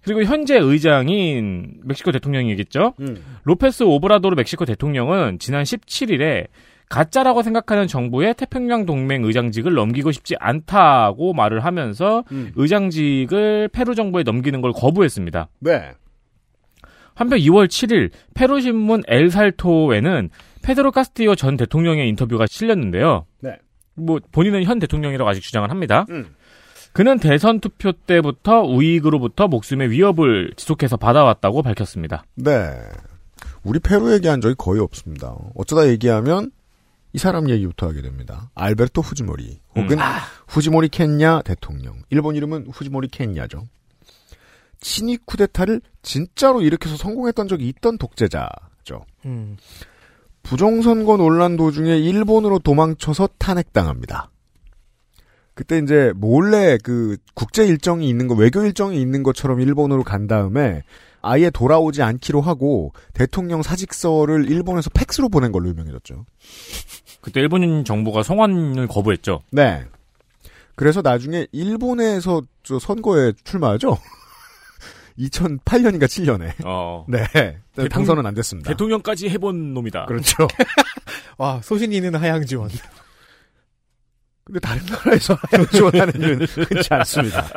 [0.04, 2.96] 그리고 현재 의장인 멕시코 대통령이겠죠.
[3.00, 3.24] 음.
[3.44, 6.48] 로페스 오브라도르 멕시코 대통령은 지난 17일에
[6.90, 12.52] 가짜라고 생각하는 정부의 태평양 동맹 의장직을 넘기고 싶지 않다고 말을 하면서 음.
[12.56, 15.48] 의장직을 페루 정부에 넘기는 걸 거부했습니다.
[15.60, 15.94] 네.
[17.16, 20.30] 한편 2월 7일 페루 신문 엘살토에는
[20.62, 23.26] 페드로 카스티오 전 대통령의 인터뷰가 실렸는데요.
[23.42, 23.58] 네.
[23.96, 26.06] 뭐 본인은 현 대통령이라고 아직 주장을 합니다.
[26.10, 26.36] 음.
[26.94, 32.24] 그는 대선 투표 때부터 우익으로부터 목숨의 위협을 지속해서 받아왔다고 밝혔습니다.
[32.36, 32.72] 네.
[33.64, 35.36] 우리 페루 얘기한 적이 거의 없습니다.
[35.56, 36.52] 어쩌다 얘기하면
[37.14, 38.50] 이 사람 얘기부터 하게 됩니다.
[38.56, 39.98] 알베르토 후지모리 혹은
[40.48, 41.96] 후지모리 켄야 대통령.
[42.10, 43.64] 일본 이름은 후지모리 켄야죠.
[44.84, 49.06] 친위 쿠데타를 진짜로 일으켜서 성공했던 적이 있던 독재자죠.
[49.26, 49.58] 음.
[50.44, 54.30] 부정선거 논란 도중에 일본으로 도망쳐서 탄핵당합니다.
[55.56, 60.84] 그때 이제 몰래 그 국제 일정이 있는 거, 외교 일정이 있는 것처럼 일본으로 간 다음에
[61.22, 66.26] 아예 돌아오지 않기로 하고 대통령 사직서를 일본에서 팩스로 보낸 걸로 유명해졌죠.
[67.22, 69.44] 그때 일본 정부가 송환을 거부했죠.
[69.52, 69.86] 네.
[70.76, 73.98] 그래서 나중에 일본에서 저 선거에 출마하죠.
[75.18, 76.54] 2008년인가 7년에.
[76.66, 77.06] 어.
[77.10, 77.24] 네.
[77.72, 78.70] 대통령- 당선은 안 됐습니다.
[78.72, 80.06] 대통령까지 해본 놈이다.
[80.06, 80.48] 그렇죠.
[81.38, 82.70] 와 소신이 있는 하향 지원.
[84.46, 87.50] 근데 다른 나라에서 하향 지원하는 일은 흔치 않습니다.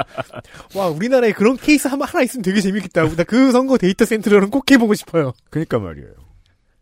[0.74, 3.08] 와 우리나라에 그런 케이스 한- 하나 있으면 되게 재밌겠다.
[3.16, 5.32] 나 그 선거 데이터 센터로는 꼭 해보고 싶어요.
[5.50, 6.08] 그니까 말이에요.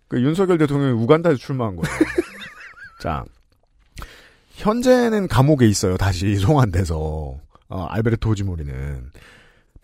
[0.08, 1.98] 그 윤석열 대통령이 우간다에서 출마한 거예요.
[3.00, 3.24] 자,
[4.52, 5.96] 현재는 감옥에 있어요.
[5.96, 9.10] 다시 송환돼서 어, 알베르토 후지모리는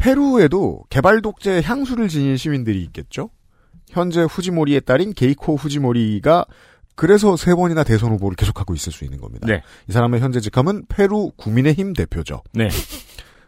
[0.00, 3.30] 페루에도 개발 독재 향수를 지닌 시민들이 있겠죠.
[3.90, 6.44] 현재 후지모리의 딸인 게이코 후지모리가
[6.94, 9.46] 그래서 세 번이나 대선 후보를 계속하고 있을 수 있는 겁니다.
[9.46, 9.62] 네.
[9.88, 12.42] 이 사람의 현재 직함은 페루 국민의힘 대표죠.
[12.52, 12.68] 네.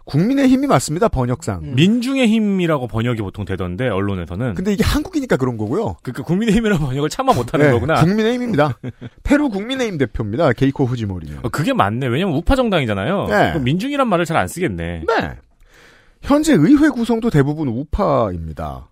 [0.05, 1.09] 국민의힘이 맞습니다.
[1.09, 1.61] 번역상.
[1.63, 1.75] 음.
[1.77, 5.97] 민중의 힘이라고 번역이 보통 되던데 언론에서는 근데 이게 한국이니까 그런 거고요.
[6.03, 7.95] 그러니까 국민의힘이라고 번역을 차마 못하는 네, 거구나.
[8.01, 8.79] 국민의힘입니다.
[9.23, 10.53] 페루 국민의힘 대표입니다.
[10.55, 11.39] 게이코 후지모리는.
[11.45, 12.07] 어, 그게 맞네.
[12.09, 13.27] 왜냐면 우파 정당이잖아요.
[13.29, 13.59] 네.
[13.61, 15.05] 민중이란 말을 잘 안 쓰겠네.
[15.07, 15.37] 네.
[16.23, 18.89] 현재 의회 구성도 대부분 우파입니다.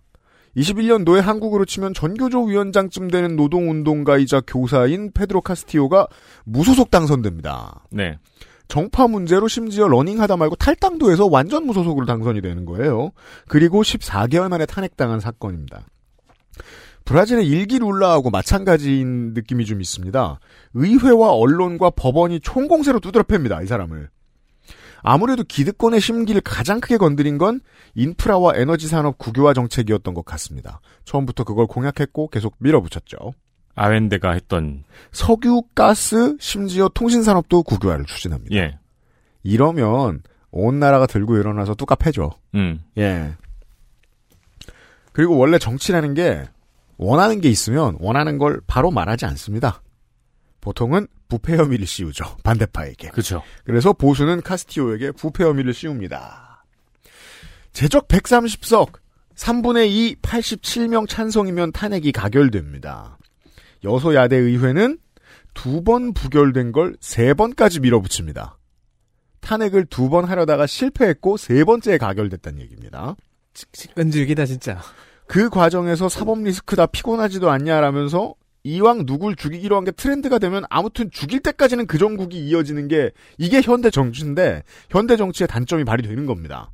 [0.57, 6.09] 21년도에 한국으로 치면 전교조 위원장쯤 되는 노동운동가이자 교사인 페드로 카스티오가
[6.45, 7.85] 무소속 당선됩니다.
[7.93, 8.19] 네.
[8.67, 13.13] 정파 문제로 심지어 러닝하다 말고 탈당도 해서 완전 무소속으로 당선이 되는 거예요.
[13.49, 15.87] 그리고 14개월 만에 탄핵당한 사건입니다.
[17.05, 20.39] 브라질의 일기 룰라하고 마찬가지인 느낌이 좀 있습니다.
[20.75, 23.65] 의회와 언론과 법원이 총공세로 두드려 팹니다.
[23.65, 24.11] 이 사람을.
[25.03, 27.61] 아무래도 기득권의 심기를 가장 크게 건드린 건
[27.95, 30.81] 인프라와 에너지 산업 국유화 정책이었던 것 같습니다.
[31.05, 33.33] 처음부터 그걸 공약했고 계속 밀어붙였죠.
[33.75, 38.55] 아웬데가 했던 석유, 가스, 심지어 통신 산업도 국유화를 추진합니다.
[38.57, 38.79] 예.
[39.43, 42.31] 이러면 온 나라가 들고 일어나서 뚜까패죠.
[42.57, 42.81] 음.
[42.99, 43.33] 예.
[45.13, 46.45] 그리고 원래 정치라는 게
[46.97, 49.83] 원하는 게 있으면 원하는 걸 바로 말하지 않습니다.
[50.61, 52.37] 보통은 부패 혐의를 씌우죠.
[52.45, 53.09] 반대파에게.
[53.09, 53.43] 그렇죠.
[53.65, 56.65] 그래서 보수는 카스티오에게 부패 혐의를 씌웁니다.
[57.73, 58.93] 제적 130석,
[59.37, 63.17] 3분의 2, 87명 찬성이면 탄핵이 가결됩니다.
[63.85, 64.99] 여소야대 의회는
[65.55, 68.59] 두 번 부결된 걸 세 번까지 밀어붙입니다.
[69.41, 73.17] 탄핵을 두 번 하려다가 실패했고 세 번째에 가결됐다는 얘기입니다.
[73.95, 74.81] 끈질기다 진짜.
[75.27, 81.41] 그 과정에서 사법 리스크다 피곤하지도 않냐라면서 이왕 누굴 죽이기로 한 게 트렌드가 되면 아무튼 죽일
[81.41, 86.71] 때까지는 그 정국이 이어지는 게 이게 현대 정치인데 현대 정치의 단점이 발휘되는 겁니다.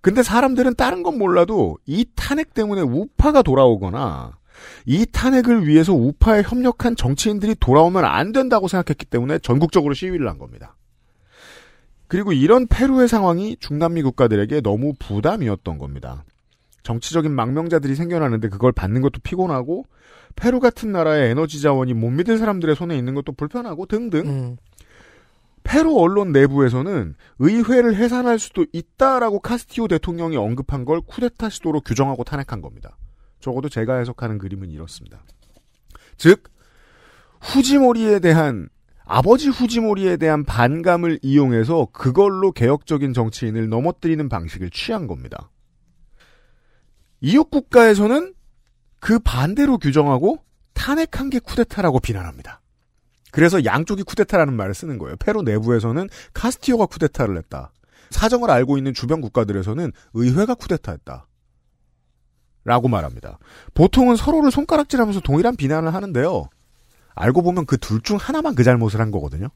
[0.00, 4.38] 근데 사람들은 다른 건 몰라도 이 탄핵 때문에 우파가 돌아오거나
[4.86, 10.76] 이 탄핵을 위해서 우파에 협력한 정치인들이 돌아오면 안 된다고 생각했기 때문에 전국적으로 시위를 한 겁니다.
[12.08, 16.24] 그리고 이런 페루의 상황이 중남미 국가들에게 너무 부담이었던 겁니다.
[16.82, 19.84] 정치적인 망명자들이 생겨나는데 그걸 받는 것도 피곤하고
[20.38, 24.56] 페루 같은 나라의 에너지 자원이 못 믿을 사람들의 손에 있는 것도 불편하고 등등 음.
[25.64, 32.62] 페루 언론 내부에서는 의회를 해산할 수도 있다라고 카스티오 대통령이 언급한 걸 쿠데타 시도로 규정하고 탄핵한
[32.62, 32.96] 겁니다.
[33.40, 35.22] 적어도 제가 해석하는 그림은 이렇습니다.
[36.16, 36.44] 즉
[37.40, 38.68] 후지모리에 대한
[39.04, 45.50] 아버지 후지모리에 대한 반감을 이용해서 그걸로 개혁적인 정치인을 넘어뜨리는 방식을 취한 겁니다.
[47.20, 48.34] 이웃 국가에서는
[49.00, 50.38] 그 반대로 규정하고
[50.74, 52.60] 탄핵한 게 쿠데타라고 비난합니다.
[53.30, 55.16] 그래서 양쪽이 쿠데타라는 말을 쓰는 거예요.
[55.16, 57.72] 페루 내부에서는 카스티오가 쿠데타를 했다.
[58.10, 61.26] 사정을 알고 있는 주변 국가들에서는 의회가 쿠데타했다.
[62.64, 63.38] 라고 말합니다.
[63.74, 66.48] 보통은 서로를 손가락질하면서 동일한 비난을 하는데요.
[67.14, 69.48] 알고 보면 그 둘 중 하나만 그 잘못을 한 거거든요.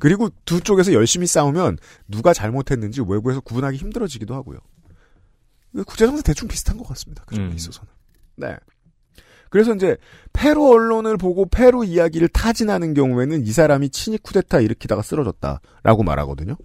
[0.00, 4.58] 그리고 두 쪽에서 열심히 싸우면 누가 잘못했는지 외부에서 구분하기 힘들어지기도 하고요.
[5.74, 7.22] 국제정세 대충 비슷한 것 같습니다.
[7.26, 7.54] 그 점에 음.
[7.54, 7.90] 있어서는.
[8.40, 8.56] 네.
[9.50, 9.96] 그래서 이제
[10.32, 16.56] 페루 언론을 보고 페루 이야기를 타진하는 경우에는 이 사람이 친위 쿠데타 일으키다가 쓰러졌다라고 말하거든요.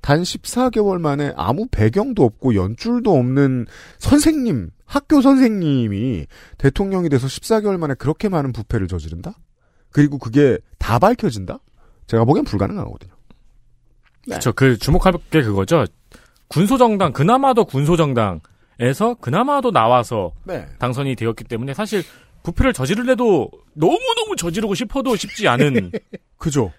[0.00, 3.66] 단 14개월 만에 아무 배경도 없고 연줄도 없는
[3.98, 6.26] 선생님, 학교 선생님이
[6.58, 9.34] 대통령이 돼서 14개월 만에 그렇게 많은 부패를 저지른다?
[9.90, 11.60] 그리고 그게 다 밝혀진다?
[12.06, 13.12] 제가 보기엔 불가능하거든요.
[14.24, 14.52] 그렇죠.
[14.52, 15.84] 그 주목할 게 그거죠.
[16.48, 18.40] 군소정당 그나마도 군소정당
[18.78, 20.66] 에서 그나마도 나와서 네.
[20.78, 22.02] 당선이 되었기 때문에 사실
[22.42, 25.92] 부패를 저지르려도 너무너무 저지르고 싶어도 쉽지 않은
[26.36, 26.72] 그죠.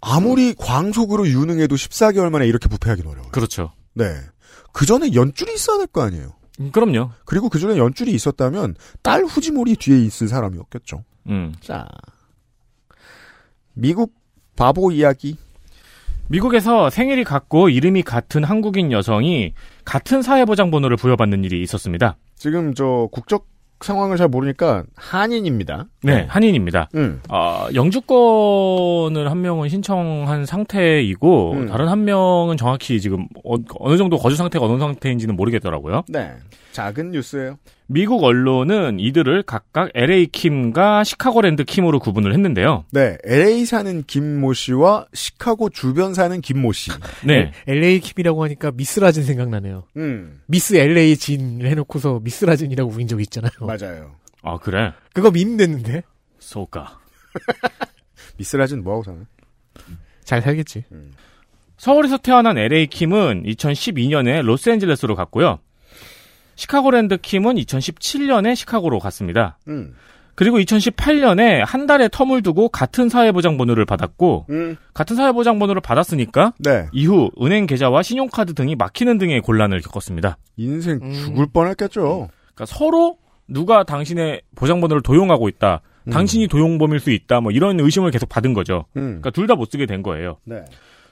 [0.00, 3.30] 아무리 광속으로 유능해도 14개월 만에 이렇게 부패하기는 어려워요.
[3.32, 3.72] 그렇죠.
[3.94, 4.04] 네.
[4.72, 6.32] 그 전에 연줄이 있어야 될 거 아니에요.
[6.60, 7.10] 음, 그럼요.
[7.26, 11.04] 그리고 그 전에 연줄이 있었다면 딸 후지몰이 뒤에 있을 사람이었겠죠.
[11.28, 11.54] 음.
[11.60, 11.86] 자.
[13.74, 14.14] 미국
[14.56, 15.36] 바보 이야기.
[16.28, 19.54] 미국에서 생일이 같고 이름이 같은 한국인 여성이
[19.86, 22.16] 같은 사회보장 번호를 부여받는 일이 있었습니다.
[22.34, 23.46] 지금 저 국적
[23.80, 25.86] 상황을 잘 모르니까 한인입니다.
[26.02, 26.88] 네, 한인입니다.
[26.94, 27.20] 음.
[27.28, 31.66] 아, 영주권을 한 명은 신청한 상태이고 음.
[31.66, 33.56] 다른 한 명은 정확히 지금 어,
[33.88, 36.02] 느 정도 거주 상태가 어느 상태인지는 모르겠더라고요.
[36.08, 36.32] 네.
[36.72, 37.58] 작은 뉴스예요.
[37.88, 42.84] 미국 언론은 이들을 각각 LA 킴과 시카고랜드 킴으로 구분을 했는데요.
[42.90, 43.16] 네.
[43.24, 46.90] LA 사는 김모 씨와 시카고 주변 사는 김모 씨.
[47.24, 47.52] 네.
[47.68, 49.84] LA 킴이라고 하니까 미스 라진 생각나네요.
[49.96, 50.40] 음.
[50.46, 53.52] 미스 LA 진 해놓고서 미스 라진이라고 부인 적이 있잖아요.
[53.60, 54.16] 맞아요.
[54.42, 54.92] 아, 그래?
[55.12, 56.02] 그거 밈 됐는데.
[56.40, 56.98] 쏘까.
[58.36, 59.18] 미스 라진 뭐하고 사나?
[60.24, 60.84] 잘 살겠지.
[61.76, 65.60] 서울에서 태어난 LA 킴은 2012년에 로스앤젤레스로 갔고요.
[66.56, 69.58] 시카고랜드 킴은 2017년에 시카고로 갔습니다.
[69.68, 69.94] 음.
[70.34, 74.76] 그리고 2018년에 한 달의 텀을 두고 같은 사회보장 번호를 받았고 음.
[74.92, 76.88] 같은 사회보장 번호를 받았으니까 네.
[76.92, 80.36] 이후 은행 계좌와 신용카드 등이 막히는 등의 곤란을 겪었습니다.
[80.56, 81.12] 인생 음.
[81.12, 82.28] 죽을 뻔했겠죠.
[82.54, 83.16] 그러니까 서로
[83.48, 85.80] 누가 당신의 보장 번호를 도용하고 있다.
[86.08, 86.10] 음.
[86.10, 87.40] 당신이 도용범일 수 있다.
[87.40, 88.84] 뭐 이런 의심을 계속 받은 거죠.
[88.96, 89.20] 음.
[89.20, 90.36] 그러니까 둘 다 못 쓰게 된 거예요.
[90.44, 90.64] 네.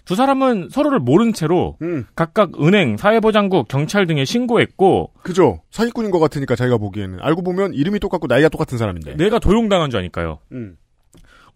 [0.04, 2.04] 두 사람은 서로를 모른 채로 음.
[2.14, 5.62] 각각 은행, 사회보장국, 경찰 등에 신고했고 그죠.
[5.70, 9.16] 사기꾼인 것 같으니까 자기가 보기에는 알고 보면 이름이 똑같고 나이가 똑같은 사람인데.
[9.16, 10.40] 내가 도용당한 줄 아니까요.
[10.52, 10.76] 음.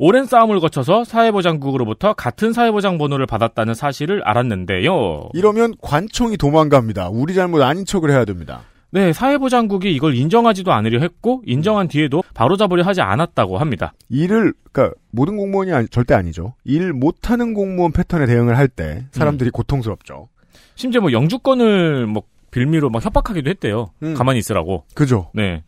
[0.01, 5.31] 오랜 싸움을 거쳐서 사회보장국으로부터 같은 사회보장 번호를 받았다는 사실을 알았는데요.
[5.35, 7.09] 이러면 관청이 도망갑니다.
[7.09, 8.63] 우리 잘못 아닌 척을 해야 됩니다.
[8.91, 13.93] 네, 사회보장국이 이걸 인정하지도 않으려 했고 인정한 뒤에도 바로잡으려 하지 않았다고 합니다.
[14.09, 16.55] 일을 그러니까 모든 공무원이 아니- 절대 아니죠.
[16.65, 20.29] 일 못하는 공무원 패턴에 대응을 할 때 사람들이 고통스럽죠.
[20.75, 23.91] 심지어 뭐 영주권을 뭐 빌미로 막 협박하기도 했대요.
[24.03, 24.15] 음.
[24.15, 24.85] 가만히 있으라고.
[24.95, 25.31] 그죠.
[25.35, 25.63] 네.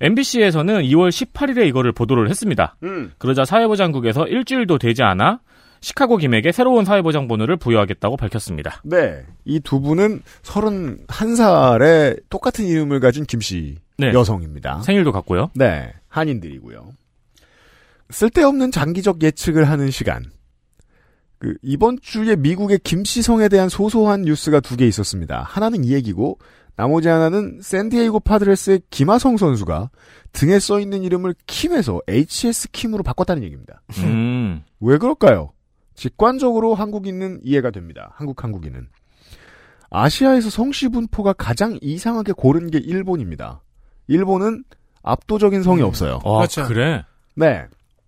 [0.00, 2.76] MBC에서는 2월 18일에 이거를 보도를 했습니다.
[2.84, 3.10] 음.
[3.18, 5.40] 그러자 사회보장국에서 일주일도 되지 않아
[5.80, 8.80] 시카고 김에게 새로운 사회보장 번호를 부여하겠다고 밝혔습니다.
[8.84, 9.24] 네.
[9.44, 14.12] 이 두 분은 31살에 똑같은 이름을 가진 김씨 네.
[14.12, 14.82] 여성입니다.
[14.82, 15.50] 생일도 같고요.
[15.54, 15.92] 네.
[16.08, 16.92] 한인들이고요.
[18.10, 20.24] 쓸데없는 장기적 예측을 하는 시간.
[21.38, 25.42] 그 이번 주에 미국의 김씨성에 대한 소소한 뉴스가 두 개 있었습니다.
[25.46, 26.38] 하나는 이 얘기고
[26.74, 29.90] 나머지 하나는 샌디에이고 파드레스의 김하성 선수가
[30.32, 33.82] 등에 써 있는 이름을 킴에서 HS 킴으로 바꿨다는 얘기입니다.
[33.98, 34.62] 음.
[34.80, 35.52] 왜 그럴까요?
[35.98, 38.12] 직관적으로 한국인은 이해가 됩니다.
[38.14, 38.86] 한국 한국인은.
[39.90, 43.62] 아시아에서 성씨 분포가 가장 이상하게 고른 게 일본입니다.
[44.06, 44.62] 일본은
[45.02, 46.20] 압도적인 성이 없어요.
[46.24, 46.66] 아, 그렇죠.
[46.68, 47.04] 그래?
[47.34, 47.64] 네.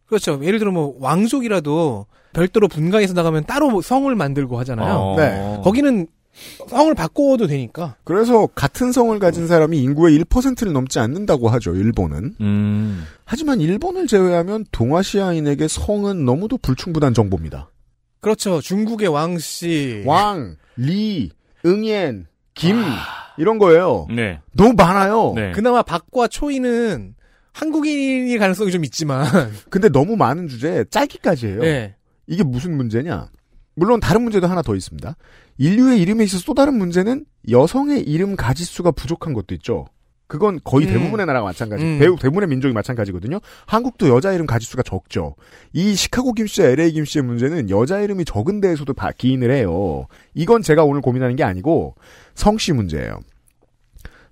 [0.06, 0.38] 그렇죠.
[0.42, 4.94] 예를 들어 뭐 왕족이라도 별도로 분가해서 나가면 따로 뭐 성을 만들고 하잖아요.
[4.94, 5.16] 어.
[5.16, 5.60] 네.
[5.64, 6.06] 거기는
[6.68, 7.96] 성을 바꿔도 되니까.
[8.04, 12.34] 그래서 같은 성을 가진 사람이 인구의 1%를 넘지 않는다고 하죠, 일본은.
[12.40, 13.04] 음.
[13.24, 17.68] 하지만 일본을 제외하면 동아시아인에게 성은 너무도 불충분한 정보입니다.
[18.20, 18.60] 그렇죠.
[18.60, 20.02] 중국의 왕씨.
[20.06, 21.30] 왕, 리,
[21.64, 22.76] 응옌, 김,
[23.38, 24.06] 이런 거예요.
[24.14, 24.40] 네.
[24.52, 25.32] 너무 많아요.
[25.34, 25.52] 네.
[25.52, 27.14] 그나마 박과 초이는
[27.52, 29.26] 한국인일 가능성이 좀 있지만.
[29.70, 31.60] 근데 너무 많은 주제에 짧기까지예요.
[31.60, 31.96] 네.
[32.26, 33.30] 이게 무슨 문제냐?
[33.74, 35.16] 물론 다른 문제도 하나 더 있습니다.
[35.58, 39.86] 인류의 이름에 있어서 또 다른 문제는 여성의 이름 가지수가 부족한 것도 있죠.
[40.30, 40.92] 그건 거의 음.
[40.92, 41.82] 대부분의 나라가 마찬가지.
[41.82, 41.98] 음.
[41.98, 43.40] 배우 대부분의 민족이 마찬가지거든요.
[43.66, 45.34] 한국도 여자 이름 가지수가 적죠.
[45.72, 50.06] 이 시카고 김씨와 LA 김씨의 문제는 여자 이름이 적은 데에서도 다 기인을 해요.
[50.34, 51.96] 이건 제가 오늘 고민하는 게 아니고
[52.36, 53.18] 성씨 문제예요.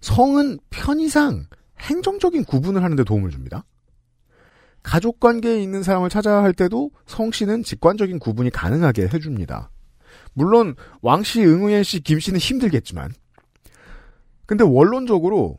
[0.01, 1.47] 성은 편의상
[1.81, 3.65] 행정적인 구분을 하는데 도움을 줍니다.
[4.85, 9.71] 가족 관계에 있는 사람을 찾아야 할 때도 성씨는 직관적인 구분이 가능하게 해줍니다.
[10.33, 13.11] 물론 왕씨, 응우yen 씨, 김씨는 힘들겠지만
[14.47, 15.59] 근데 원론적으로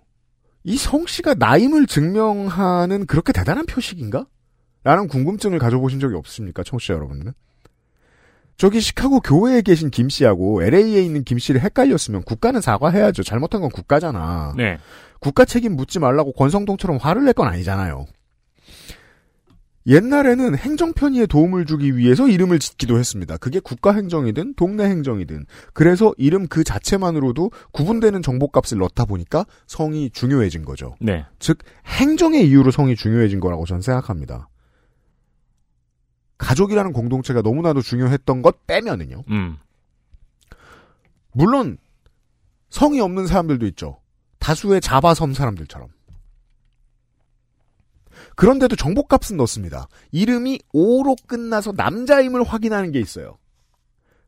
[0.69, 4.27] 이 성씨가 나임을 증명하는 그렇게 대단한 표식인가?
[4.84, 7.34] 라는 궁금증을 가져보신 적이 없습니까, 청취자 여러분은?
[8.55, 13.23] 저기 시카고 교회에 계신 김 씨하고 LA에 있는 김 씨를 헷갈렸으면 국가는 사과해야죠.
[13.23, 14.53] 잘못한 건 국가잖아.
[14.58, 14.77] 네.
[15.19, 18.05] 국가 책임 묻지 말라고 권성동처럼 화를 낼 건 아니잖아요.
[19.87, 23.37] 옛날에는 행정 편의에 도움을 주기 위해서 이름을 짓기도 했습니다.
[23.37, 25.45] 그게 국가 행정이든 동네 행정이든.
[25.73, 30.95] 그래서 이름 그 자체만으로도 구분되는 정보값을 넣다 보니까 성이 중요해진 거죠.
[30.99, 31.25] 네.
[31.39, 34.49] 즉 행정의 이유로 성이 중요해진 거라고 저는 생각합니다.
[36.37, 39.23] 가족이라는 공동체가 너무나도 중요했던 것 빼면은요.
[39.29, 39.57] 음.
[41.31, 41.77] 물론
[42.69, 43.99] 성이 없는 사람들도 있죠.
[44.39, 45.89] 다수의 자바섬 사람들처럼.
[48.39, 49.89] 그런데도 정보값은 넣습니다.
[50.13, 53.38] 이름이 O로 끝나서 남자임을 확인하는 게 있어요.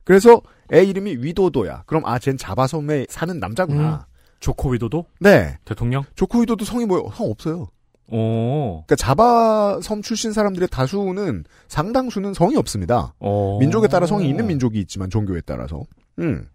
[0.04, 0.42] 그래서
[0.74, 1.84] 애 이름이 위도도야.
[1.86, 4.06] 그럼 아, 쟨 자바섬에 사는 남자구나.
[4.42, 5.58] 조코 위도도 네.
[5.64, 6.04] 대통령?
[6.16, 7.10] 조코 위도도 성이 뭐예요?
[7.16, 7.68] 성 없어요.
[8.12, 8.84] 오.
[8.86, 13.14] 그러니까 자바섬 출신 사람들의 다수는 상당수는 성이 없습니다.
[13.20, 13.60] 어.
[13.62, 15.86] 민족에 따라 성이 있는 민족이 있지만 종교에 따라서.
[16.20, 16.50] 음.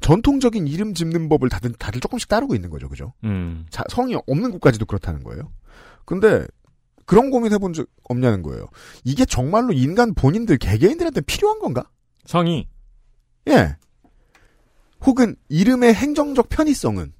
[0.00, 2.88] 전통적인 이름 짓는 법을 다들, 다들 조금씩 따르고 있는 거죠.
[2.88, 3.12] 그죠?
[3.22, 3.64] 음.
[3.70, 5.52] 자, 성이 없는 국까지도 그렇다는 거예요.
[6.04, 6.46] 근데
[7.06, 8.66] 그런 고민 해본 적 없냐는 거예요.
[9.04, 11.84] 이게 정말로 인간 본인들 개개인들한테 필요한 건가?
[12.24, 12.68] 성이
[13.48, 13.76] 예.
[15.04, 17.12] 혹은 이름의 행정적 편의성은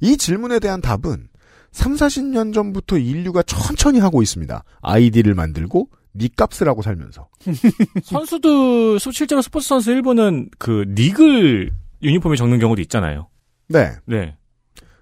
[0.00, 1.28] 이 질문에 대한 답은
[1.72, 4.64] 3, 40년 전부터 인류가 천천히 하고 있습니다.
[4.82, 7.28] 아이디를 만들고 니값을 하고 살면서.
[8.04, 11.70] 선수들 수- 실제로 스포츠 선수 일부는 그 닉을
[12.02, 13.28] 유니폼에 적는 경우도 있잖아요.
[13.68, 13.92] 네.
[14.06, 14.36] 네.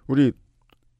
[0.06, 0.32] 우리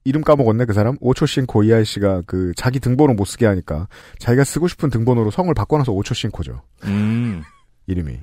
[0.09, 0.97] 이름 까먹었네 그 사람?
[1.01, 5.93] 오초싱코 이하이 씨가 그 자기 등번호 못 쓰게 하니까 자기가 쓰고 싶은 등번호로 성을 바꿔놔서
[5.93, 6.63] 오초싱코죠.
[6.85, 7.43] 음.
[7.87, 8.19] 이름이.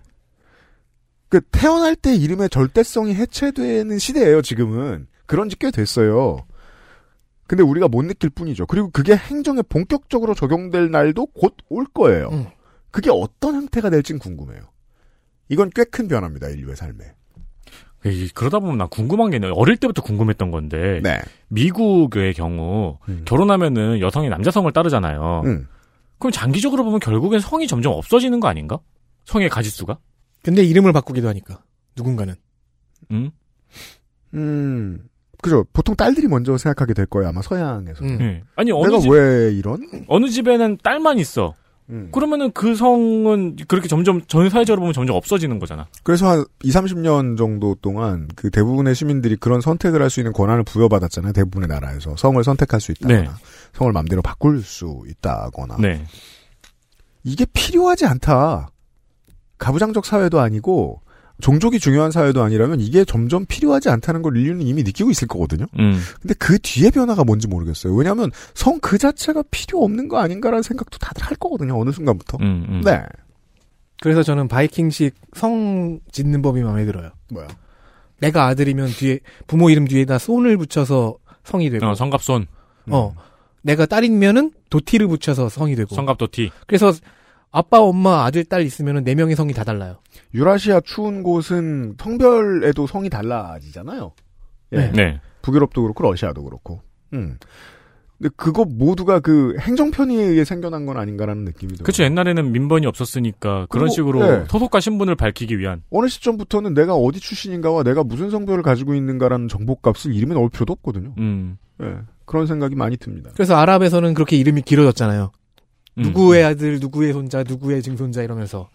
[1.30, 5.08] 그 태어날 때 이름의 절대성이 해체되는 시대예요 지금은.
[5.26, 6.38] 그런 지 꽤 됐어요.
[7.48, 8.66] 근데 우리가 못 느낄 뿐이죠.
[8.66, 12.30] 그리고 그게 행정에 본격적으로 적용될 날도 곧 올 거예요.
[12.32, 12.48] 음.
[12.92, 14.62] 그게 어떤 형태가 될진 궁금해요.
[15.50, 17.14] 이건 꽤 큰 변화입니다 인류의 삶에
[18.06, 23.24] 에이, 그러다 보면 나 궁금한 게 있는데 어릴 때부터 궁금했던 건데 네 미국의 경우 음.
[23.26, 25.42] 결혼하면은 여성이 남자 성을 따르잖아요.
[25.46, 25.68] 음.
[26.20, 28.80] 그럼 장기적으로 보면 결국엔 성이 점점 없어지는 거 아닌가?
[29.26, 29.98] 성의 가지수가?
[30.44, 31.64] 근데 이름을 바꾸기도 하니까
[31.98, 32.36] 누군가는
[33.12, 33.32] 음.
[34.34, 35.08] 음,
[35.42, 35.66] 그죠.
[35.74, 38.04] 보통 딸들이 먼저 생각하게 될 거예요, 아마 서양에서.
[38.04, 38.18] 음.
[38.22, 38.44] 예.
[38.56, 39.80] 아니 어느 내가 집 왜 이런?
[40.08, 41.56] 어느 집에는 딸만 있어.
[41.90, 42.10] 음.
[42.12, 45.86] 그러면은 그 성은 그렇게 점점 전 사회적으로 보면 점점 없어지는 거잖아.
[46.04, 50.64] 그래서 한 2, 30년 정도 동안 그 대부분의 시민들이 그런 선택을 할 수 있는 권한을
[50.64, 51.34] 부여받았잖아요.
[51.34, 52.16] 대부분의 나라에서.
[52.16, 53.30] 성을 선택할 수 있다거나, 네.
[53.74, 55.78] 성을 마음대로 바꿀 수 있다거나.
[55.80, 56.06] 네.
[57.24, 58.70] 이게 필요하지 않다.
[59.58, 61.02] 가부장적 사회도 아니고,
[61.42, 65.66] 종족이 중요한 사회도 아니라면 이게 점점 필요하지 않다는 걸 인류는 이미 느끼고 있을 거거든요.
[65.80, 66.00] 음.
[66.22, 67.94] 근데 그 뒤에 변화가 뭔지 모르겠어요.
[67.94, 71.80] 왜냐하면 성 그 자체가 필요 없는 거 아닌가라는 생각도 다들 할 거거든요.
[71.80, 72.38] 어느 순간부터.
[72.42, 72.82] 음, 음.
[72.86, 73.02] 네.
[74.02, 77.10] 그래서 저는 바이킹식 성 짓는 법이 마음에 들어요.
[77.32, 77.48] 뭐야?
[78.20, 82.48] 내가 아들이면 뒤에 부모 이름 뒤에다 손을 붙여서 성이 되고 어, 성갑손,
[82.92, 83.16] 어
[83.62, 86.52] 내가 딸이면은 도티를 붙여서 성이 되고 성갑 도티.
[86.68, 86.94] 그래서
[87.56, 89.96] 아빠 엄마 아들 딸 있으면은 네 명의 성이 다 달라요.
[90.34, 94.12] 유라시아 추운 곳은 성별에도 성이 달라지잖아요.
[94.74, 94.78] 예.
[94.78, 94.92] 네.
[94.92, 95.22] 네.
[95.42, 96.82] 북유럽도 그렇고 러시아도 그렇고.
[97.14, 97.38] 음.
[98.18, 101.86] 근데 그거 모두가 그 행정 편의에 의해 생겨난 건 아닌가라는 느낌이 들어요.
[101.86, 104.46] 그쵸 옛날에는 민번이 없었으니까 그런 그리고, 식으로 네.
[104.50, 105.82] 소속과 신분을 밝히기 위한.
[105.92, 111.14] 어느 시점부터는 내가 어디 출신인가와 내가 무슨 성별을 가지고 있는가라는 정보값을 이름에 넣을 필요도 없거든요.
[111.20, 111.58] 음.
[111.82, 111.96] 예.
[112.26, 113.30] 그런 생각이 많이 듭니다.
[113.34, 115.32] 그래서 아랍에서는 그렇게 이름이 길어졌잖아요.
[115.98, 116.04] 음.
[116.04, 118.70] 누구의 아들, 누구의 손자, 누구의 증손자 이러면서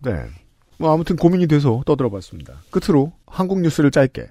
[0.00, 0.12] 네.
[0.78, 2.54] 뭐 아무튼 고민이 돼서 떠들어봤습니다.
[2.70, 4.30] 끝으로 한국 뉴스를 짧게.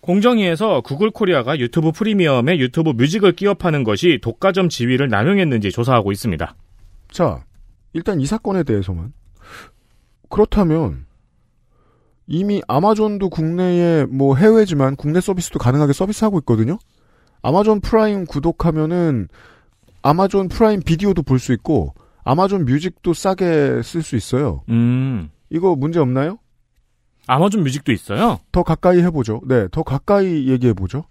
[0.00, 6.54] 공정위에서 구글 코리아가 유튜브 프리미엄에 유튜브 뮤직을 끼워 파는 것이 독과점 지위를 남용했는지 조사하고 있습니다.
[7.10, 7.44] 자,
[7.92, 9.12] 일단 이 사건에 대해서만.
[10.28, 11.06] 그렇다면,
[12.26, 16.78] 이미 아마존도 국내에 뭐 해외지만 국내 서비스도 가능하게 서비스하고 있거든요?
[17.40, 19.28] 아마존 프라임 구독하면은
[20.08, 21.94] 아마존 프라임 비디오도 볼 수 있고,
[22.24, 24.62] 아마존 뮤직도 싸게 쓸 수 있어요.
[24.70, 25.30] 음.
[25.50, 26.38] 이거 문제 없나요?
[27.26, 28.40] 아마존 뮤직도 있어요?
[28.52, 29.42] 더 가까이 해보죠.
[29.46, 31.04] 네, 더 가까이 얘기해보죠.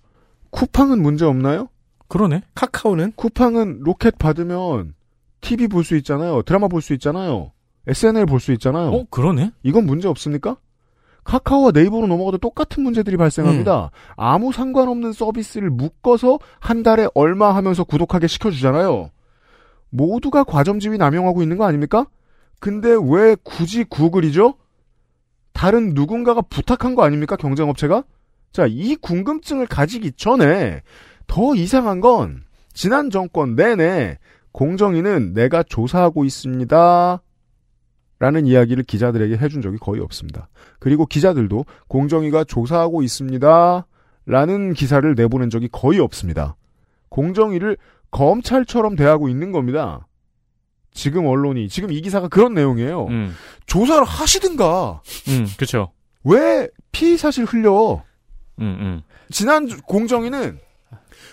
[0.50, 1.70] 쿠팡은 문제 없나요?
[2.08, 2.42] 그러네.
[2.56, 4.94] 카카오는 쿠팡은 로켓 받으면
[5.42, 6.42] TV 볼 수 있잖아요.
[6.42, 7.52] 드라마 볼 수 있잖아요.
[7.86, 8.90] SNL 볼 수 있잖아요.
[8.90, 9.52] 어, 그러네.
[9.64, 10.58] 이건 문제 없습니까?
[11.28, 13.92] 카카오와 네이버로 넘어가도 똑같은 문제들이 발생합니다.
[14.16, 19.12] 아무 상관없는 서비스를 묶어서 한 달에 얼마 하면서 구독하게 시켜주잖아요.
[19.90, 22.08] 모두가 과점지위 남용하고 있는 거 아닙니까?
[22.60, 24.56] 근데 왜 굳이 구글이죠?
[25.51, 27.36] 다른 누군가가 부탁한 거 아닙니까?
[27.36, 28.04] 경쟁업체가?
[28.54, 30.82] 자, 이 궁금증을 가지기 전에
[31.28, 32.43] 더 이상한 건
[32.74, 34.18] 지난 정권 내내
[34.54, 37.22] 공정위는 내가 조사하고 있습니다.
[38.20, 40.49] 라는 이야기를 기자들에게 해준 적이 거의 없습니다.
[40.80, 43.86] 그리고 기자들도 공정위가 조사하고 있습니다.
[44.26, 46.55] 라는 기사를 내보낸 적이 거의 없습니다.
[47.09, 47.78] 공정위를
[48.11, 50.07] 검찰처럼 대하고 있는 겁니다.
[50.91, 53.05] 지금 언론이, 지금 이 기사가 그런 내용이에요.
[53.05, 53.36] 음.
[53.68, 55.91] 조사를 하시든가, 음, 그쵸.
[56.24, 58.03] 왜 피의 사실 흘려?
[58.59, 59.01] 음, 음.
[59.30, 60.59] 지난 주- 공정위는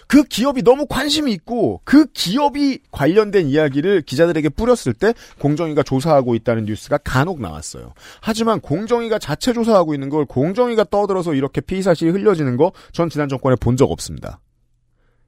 [0.07, 6.65] 그 기업이 너무 관심이 있고 그 기업이 관련된 이야기를 기자들에게 뿌렸을 때 공정위가 조사하고 있다는
[6.65, 7.93] 뉴스가 간혹 나왔어요.
[8.21, 13.29] 하지만 공정위가 자체 조사하고 있는 걸 공정위가 떠들어서 이렇게 피의 사실이 흘려지는 거 전 지난
[13.29, 14.41] 정권에 본 적 없습니다.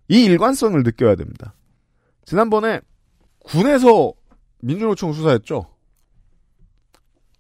[0.09, 1.55] 이 일관성을 느껴야 됩니다.
[2.25, 2.81] 지난번에
[3.41, 4.13] 군에서
[4.61, 5.67] 민주노총 수사했죠.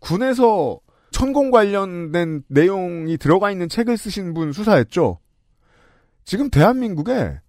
[0.01, 0.81] 군에서
[1.11, 5.19] 천공 관련된 내용이 들어가 있는 책을 쓰신 분 수사했죠.
[6.27, 7.41] 지금 대한민국에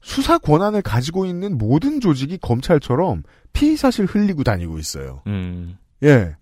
[0.00, 5.22] 수사 권한을 가지고 있는 모든 조직이 검찰처럼 피의 사실 흘리고 다니고 있어요.
[5.26, 5.78] 음.
[6.02, 6.36] 예.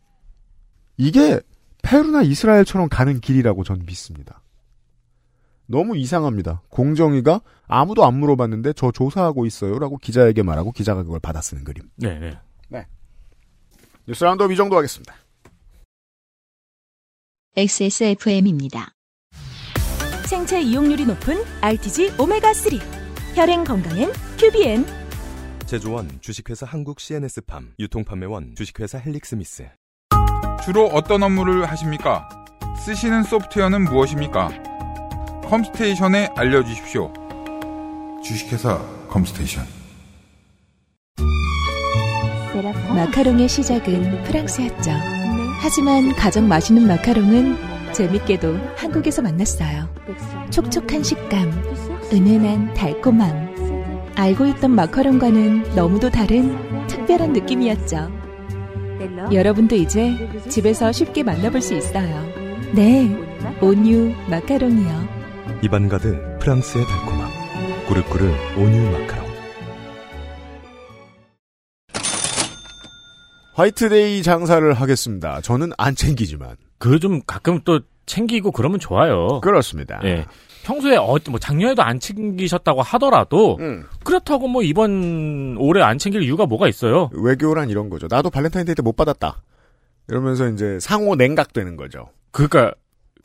[0.96, 1.40] 이게
[1.82, 4.42] 페루나 이스라엘처럼 가는 길이라고 전 믿습니다.
[5.66, 6.62] 너무 이상합니다.
[6.68, 11.88] 공정위가 아무도 안 물어봤는데 저 조사하고 있어요라고 기자에게 말하고 기자가 그걸 받아 쓰는 그림.
[11.96, 12.38] 네, 네.
[14.06, 15.14] 뉴스 roundup 이 정도 하겠습니다.
[17.56, 18.95] XSFM입니다.
[20.26, 22.80] 생체 이용률이 높은 rTG 오메가3
[23.36, 24.84] 혈행 건강엔 큐비엔
[25.66, 29.68] 제조원 주식회사 한국 CNS팜 유통판매원 주식회사 헬릭스미스
[30.64, 32.28] 주로 어떤 업무를 하십니까?
[32.84, 34.48] 쓰시는 소프트웨어는 무엇입니까?
[35.44, 37.12] 컴스테이션에 알려주십시오.
[38.24, 39.64] 주식회사 컴스테이션.
[42.88, 44.90] 마카롱의 시작은 프랑스였죠.
[45.60, 49.88] 하지만 가장 맛있는 마카롱은 재밌게도 한국에서 만났어요.
[50.50, 51.50] 촉촉한 식감,
[52.12, 54.12] 은은한 달콤함.
[54.14, 58.10] 알고 있던 마카롱과는 너무도 다른 특별한 느낌이었죠.
[59.32, 60.12] 여러분도 이제
[60.48, 62.22] 집에서 쉽게 만나볼 수 있어요.
[62.74, 63.16] 네,
[63.62, 65.16] 온유 마카롱이요.
[65.88, 67.30] 가득 프랑스의 달콤함
[67.88, 69.25] 꾸르꾸르 온유 마카롱
[73.56, 75.40] 화이트데이 장사를 하겠습니다.
[75.40, 76.56] 저는 안 챙기지만.
[76.78, 79.40] 그 좀 가끔 또 챙기고 그러면 좋아요.
[79.40, 79.98] 그렇습니다.
[80.04, 80.26] 예.
[80.64, 83.84] 평소에 어, 뭐 작년에도 안 챙기셨다고 하더라도 음.
[84.04, 87.08] 그렇다고 뭐 이번 올해 안 챙길 이유가 뭐가 있어요?
[87.14, 88.08] 외교란 이런 거죠.
[88.10, 89.42] 나도 발렌타인데이 때 못 받았다.
[90.08, 92.10] 이러면서 이제 상호 냉각되는 거죠.
[92.32, 92.72] 그러니까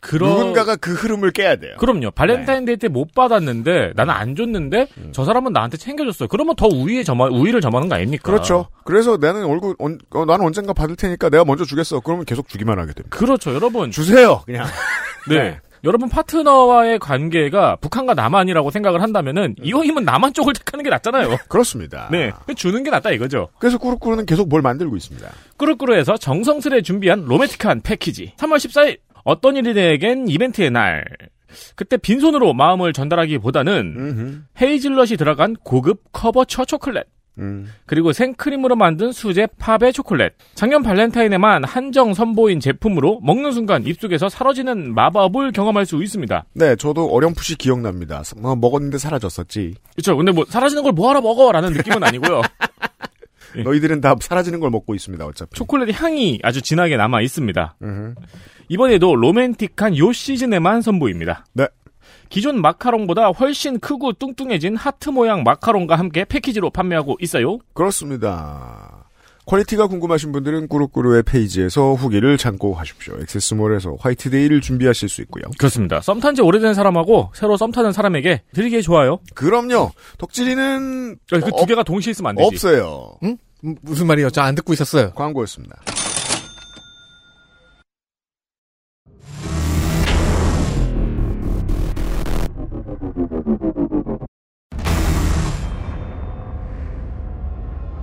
[0.02, 1.76] 그런 누군가가 그 흐름을 깨야 돼요.
[1.78, 2.12] 그럼요.
[2.12, 6.28] 발렌타인데이 때 못 받았는데 나는 안 줬는데 저 사람은 나한테 챙겨줬어요.
[6.28, 8.24] 그러면 더 우위에 점하, 우위를 점하는 거 아닙니까?
[8.24, 8.68] 그렇죠.
[8.84, 12.00] 그래서 나는 얼굴 언, 어, 나는 언젠가 받을 테니까 내가 먼저 주겠어.
[12.02, 13.16] 그러면 계속 주기만 하게 됩니다.
[13.18, 13.92] 그렇죠, 여러분.
[13.92, 14.42] 주세요.
[14.46, 14.66] 그냥.
[15.30, 15.60] 네.
[15.84, 21.38] 여러분 파트너와의 관계가 북한과 남한이라고 생각을 한다면은 이왕이면 남한 쪽을 택하는 게 낫잖아요.
[21.50, 22.08] 그렇습니다.
[22.12, 23.50] 네, 주는 게 낫다 이거죠.
[23.58, 25.28] 그래서 꾸루꾸루는 계속 뭘 만들고 있습니다.
[25.58, 28.34] 꾸루꾸루에서 정성스레 준비한 로맨틱한 패키지.
[28.38, 31.06] 3월 14일 어떤 일이에겐 이벤트의 날.
[31.76, 37.04] 그때 빈손으로 마음을 전달하기보다는 헤이즐넛이 들어간 고급 커버처 초콜릿.
[37.40, 37.66] 음.
[37.86, 40.34] 그리고 생크림으로 만든 수제 팝의 초콜릿.
[40.54, 46.46] 작년 발렌타인에만 한정 선보인 제품으로 먹는 순간 입속에서 사라지는 마법을 경험할 수 있습니다.
[46.54, 48.22] 네, 저도 어렴풋이 기억납니다.
[48.38, 49.76] 뭐 먹었는데 사라졌었지.
[49.94, 50.18] 그렇죠.
[50.18, 52.42] 근데 뭐 사라지는 걸 뭐하러 먹어라는 느낌은 아니고요.
[53.64, 55.26] 너희들은 다 사라지는 걸 먹고 있습니다.
[55.26, 55.52] 어차피.
[55.56, 57.76] 초콜릿 향이 아주 진하게 남아 있습니다.
[57.82, 58.16] 음흠.
[58.72, 61.46] 이번에도 로맨틱한 요 시즌에만 선보입니다.
[61.52, 61.68] 네.
[62.30, 67.58] 기존 마카롱보다 훨씬 크고 뚱뚱해진 하트 모양 마카롱과 함께 패키지로 판매하고 있어요.
[67.74, 69.04] 그렇습니다.
[69.46, 73.18] 퀄리티가 궁금하신 분들은 꾸루꾸루의 페이지에서 후기를 참고하십시오.
[73.20, 75.44] 액세스몰에서 화이트데이를 준비하실 수 있고요.
[75.58, 76.00] 그렇습니다.
[76.00, 79.20] 썸탄 지 오래된 사람하고 새로 썸 타는 사람에게 드리기에 좋아요.
[79.34, 79.92] 그럼요.
[80.18, 82.48] 덕질이는 그두 개가 동시에 있으면 안 되지.
[82.48, 83.18] 없어요.
[83.24, 83.36] 응?
[83.66, 84.30] 음, 무슨 말이요?
[84.30, 85.12] 저안 듣고 있었어요.
[85.12, 85.82] 광고였습니다.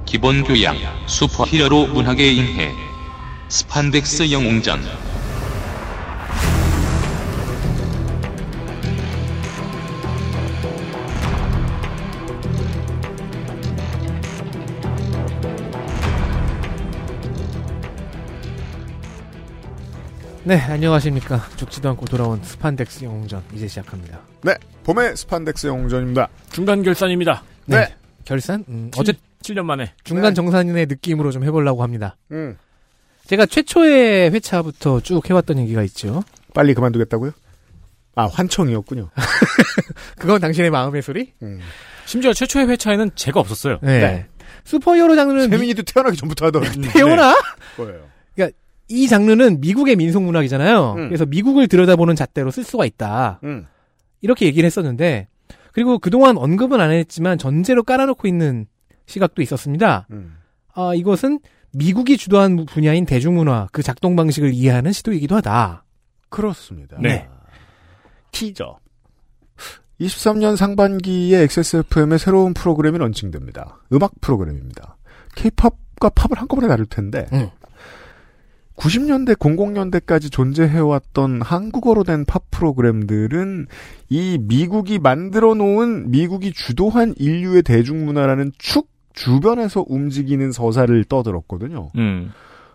[0.09, 0.75] 기본 교양,
[1.07, 2.73] 슈퍼 히어로 문학의 인해,
[3.51, 4.81] 스판덱스 영웅전.
[20.45, 21.47] 네, 안녕하십니까.
[21.57, 24.21] 죽지도 않고 돌아온 스판덱스 영웅전 이제 시작합니다.
[24.43, 24.55] 네,
[24.85, 26.29] 봄의 스판덱스 영웅전입니다.
[26.51, 27.43] 중간 결산입니다.
[27.67, 27.95] 네.
[28.25, 28.65] 결산?
[28.69, 29.93] 음, 어제 7년 만에.
[30.05, 32.17] 중간 정산인의 느낌으로 좀 해보려고 합니다.
[32.33, 32.57] 음,
[33.27, 36.23] 제가 최초의 회차부터 쭉 해왔던 얘기가 있죠.
[36.55, 37.33] 빨리 그만두겠다고요?
[38.17, 39.11] 아, 환청이었군요.
[40.19, 41.33] 그건 당신의 마음의 소리?
[41.43, 41.61] 음.
[42.05, 43.79] 심지어 최초의 회차에는 제가 없었어요.
[43.83, 44.01] 네.
[44.01, 44.27] 네.
[44.65, 46.83] 슈퍼히어로 장르는 미- 세민이도 태어나기 전부터 하더라고요.
[46.93, 47.35] 태어나?
[47.77, 48.07] 거예요.
[48.91, 50.95] 이 장르는 미국의 민속 문학이잖아요.
[50.97, 51.09] 음.
[51.09, 53.39] 그래서 미국을 들여다보는 잣대로 쓸 수가 있다.
[53.45, 53.67] 음.
[54.23, 55.29] 이렇게 얘기를 했었는데,
[55.73, 58.67] 그리고 그동안 언급은 안 했지만 전제로 깔아놓고 있는
[59.09, 60.07] 시각도 있었습니다.
[60.13, 60.37] 음.
[60.75, 61.41] 아, 이것은
[61.73, 65.85] 미국이 주도한 분야인 대중문화, 그 작동 방식을 이해하는 시도이기도 하다.
[66.29, 66.97] 그렇습니다.
[67.01, 67.29] 네.
[68.31, 68.79] 티저.
[70.01, 73.81] 23년 상반기에 XSFM의 새로운 프로그램이 런칭됩니다.
[73.93, 74.97] 음악 프로그램입니다.
[75.35, 77.49] K-팝과 팝을 한꺼번에 다룰 텐데 음.
[78.77, 83.67] 90년대, 00년대까지 존재해왔던 한국어로 된 팝 프로그램들은
[84.09, 88.89] 이 미국이 만들어 놓은 미국이 주도한 인류의 대중문화라는 축
[89.25, 91.91] 주변에서 움직이는 서사를 떠들었거든요.
[91.97, 92.33] 음.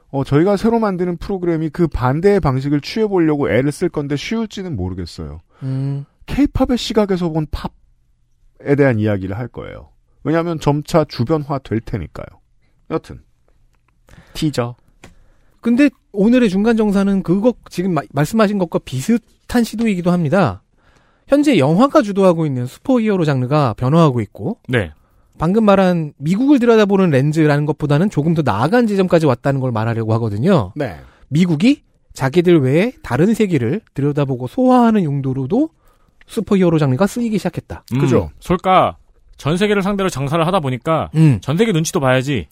[0.10, 5.39] 어, 저희가 새로 만드는 프로그램이 그 반대의 방식을 취해보려고 애를 쓸 건데 쉬울지는 모르겠어요.
[5.64, 6.06] 음.
[6.26, 9.89] 케이팝의 시각에서 본 팝에 대한 이야기를 할 거예요.
[10.24, 12.26] 왜냐하면 점차 주변화 될 테니까요.
[12.91, 13.22] 여튼
[14.34, 14.76] 티저.
[15.62, 20.62] 근데 오늘의 중간 정사는 그거 지금 마- 말씀하신 것과 비슷한 시도이기도 합니다.
[21.28, 24.91] 현재 영화가 주도하고 있는 슈퍼히어로 장르가 변화하고 있고 네.
[25.38, 30.72] 방금 말한 미국을 들여다보는 렌즈라는 것보다는 조금 더 나아간 지점까지 왔다는 걸 말하려고 하거든요.
[30.76, 30.98] 네.
[31.30, 31.82] 미국이
[32.14, 35.70] 자기들 외에 다른 세계를 들여다보고 소화하는 용도로도
[36.28, 37.84] 슈퍼히어로 장르가 쓰이기 시작했다.
[37.94, 38.30] 음, 그죠?
[38.40, 38.98] 솔까
[39.38, 41.40] 전 세계를 상대로 장사를 하다 보니까 음.
[41.42, 42.48] 전 세계 눈치도 봐야지.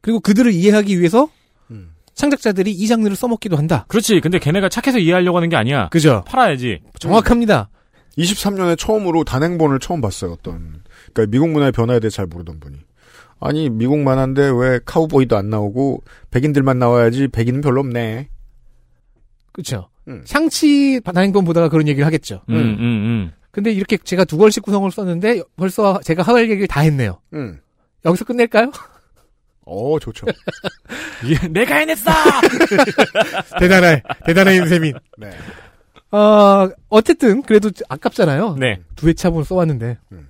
[0.00, 1.28] 그리고 그들을 이해하기 위해서
[1.70, 1.90] 음.
[2.14, 3.84] 창작자들이 이 장르를 써먹기도 한다.
[3.88, 4.20] 그렇지.
[4.20, 5.88] 근데 걔네가 착해서 이해하려고 하는 게 아니야.
[5.90, 6.24] 그죠?
[6.26, 6.80] 팔아야지.
[6.98, 7.68] 정확합니다.
[8.18, 10.32] 23년에 처음으로 단행본을 처음 봤어요.
[10.32, 10.82] 어떤
[11.12, 12.78] 그러니까 미국 문화의 변화에 대해 잘 모르던 분이.
[13.40, 18.28] 아니 미국 만화인데 왜 카우보이도 안 나오고 백인들만 나와야지 백인은 별로 없네.
[19.52, 19.88] 그렇죠.
[20.08, 20.22] 음.
[20.24, 22.42] 샹치 단행본 보다가 그런 얘기를 하겠죠.
[22.48, 23.32] 음, 음, 음.
[23.50, 27.20] 근데 이렇게 제가 두 걸씩 구성을 썼는데 벌써 제가 하할 얘기를 다 했네요.
[27.34, 27.60] 음.
[28.04, 28.72] 여기서 끝낼까요?
[29.64, 30.26] 어 좋죠.
[31.28, 32.10] 예, 내가 해냈어!
[33.60, 34.02] 대단해.
[34.26, 34.94] 대단해 윤세민.
[35.18, 35.30] 네.
[36.12, 38.56] 어, 어쨌든 그래도 아깝잖아요.
[38.58, 38.80] 네.
[38.96, 39.98] 두 회 차분을 써왔는데.
[40.12, 40.28] 음.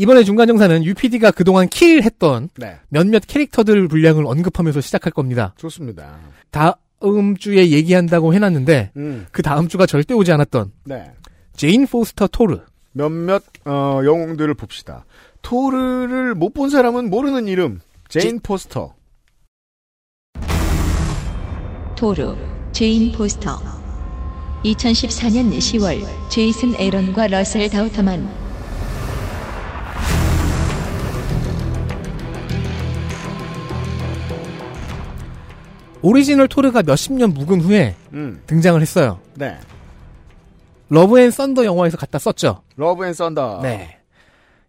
[0.00, 2.76] 이번에 중간정사는 UPD가 그동안 킬했던 네.
[2.88, 5.54] 몇몇 캐릭터들 분량을 언급하면서 시작할 겁니다.
[5.56, 6.18] 좋습니다.
[6.52, 9.26] 다음 주에 얘기한다고 해놨는데 음.
[9.32, 11.10] 그 다음 주가 절대 오지 않았던 네.
[11.56, 12.60] 제인 포스터 토르.
[12.92, 15.04] 몇몇 어, 영웅들을 봅시다.
[15.42, 17.80] 토르를 못 본 사람은 모르는 이름.
[18.08, 18.94] 제인 포스터.
[21.96, 22.36] 토르,
[22.72, 23.58] 제인 포스터.
[24.64, 28.28] 2014년 10월, 제이슨 에런과 러셀 다우터만.
[36.00, 38.40] 오리지널 토르가 몇십 년 묵은 후에 음.
[38.46, 39.20] 등장을 했어요.
[39.34, 39.56] 네.
[40.88, 42.62] Love and Thunder 영화에서 갖다 썼죠.
[42.76, 43.60] Love and Thunder.
[43.62, 43.98] 네.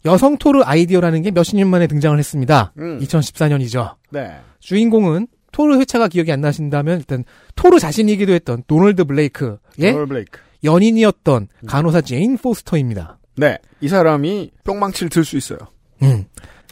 [0.06, 2.74] 여성 토르 아이디어라는 게 몇십 년 만에 등장을 했습니다.
[2.78, 3.00] 음.
[3.00, 3.96] 2014년이죠.
[4.10, 4.40] 네.
[4.60, 5.28] 주인공은
[5.60, 9.58] 토르 회차가 기억이 안 나신다면 일단 토르 자신이기도 했던 도널드 블레이크의
[9.92, 10.40] 롤 블레이크.
[10.64, 11.68] 연인이었던 음.
[11.68, 13.20] 간호사 제인 포스터입니다.
[13.36, 13.58] 네.
[13.82, 15.58] 이 사람이 뿅망치를 들 수 있어요.
[16.02, 16.24] 음.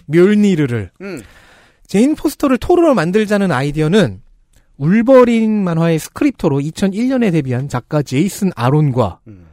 [0.05, 1.21] 묠니르를 음.
[1.85, 4.21] 제인 포스터를 토르로 만들자는 아이디어는
[4.77, 9.46] 울버린 만화의 스크립터로 2001년에 데뷔한 작가 제이슨 아론과 음.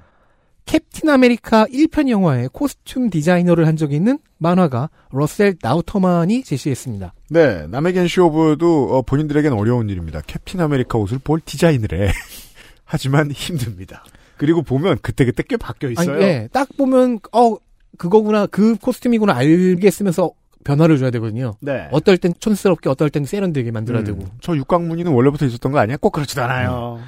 [0.67, 7.13] 캡틴 아메리카 1편 영화의 코스튬 디자이너를 한 적이 있는 만화가 러셀 다우터만이 제시했습니다.
[7.31, 7.67] 네.
[7.69, 10.21] 남에겐 쉬워 봬도 어, 본인들에겐 어려운 일입니다.
[10.27, 12.11] 캡틴 아메리카 옷을 뭘 디자인을 해.
[12.85, 14.05] 하지만 힘듭니다.
[14.37, 16.15] 그리고 보면 그때그때 꽤 바뀌어 있어요.
[16.15, 17.57] 아니, 예, 딱 보면 어
[17.99, 20.33] 그거구나 그 코스튬이구나 알겠으면서
[20.65, 21.55] 변화를 줘야 되거든요.
[21.61, 21.89] 네.
[21.93, 24.25] 어떨 땐 촌스럽게 어떨 땐 세련되게 만들어야 음, 되고.
[24.41, 25.97] 저 육각무늬는 원래부터 있었던 거 아니야?
[25.99, 27.01] 꼭 그렇지도 않아요.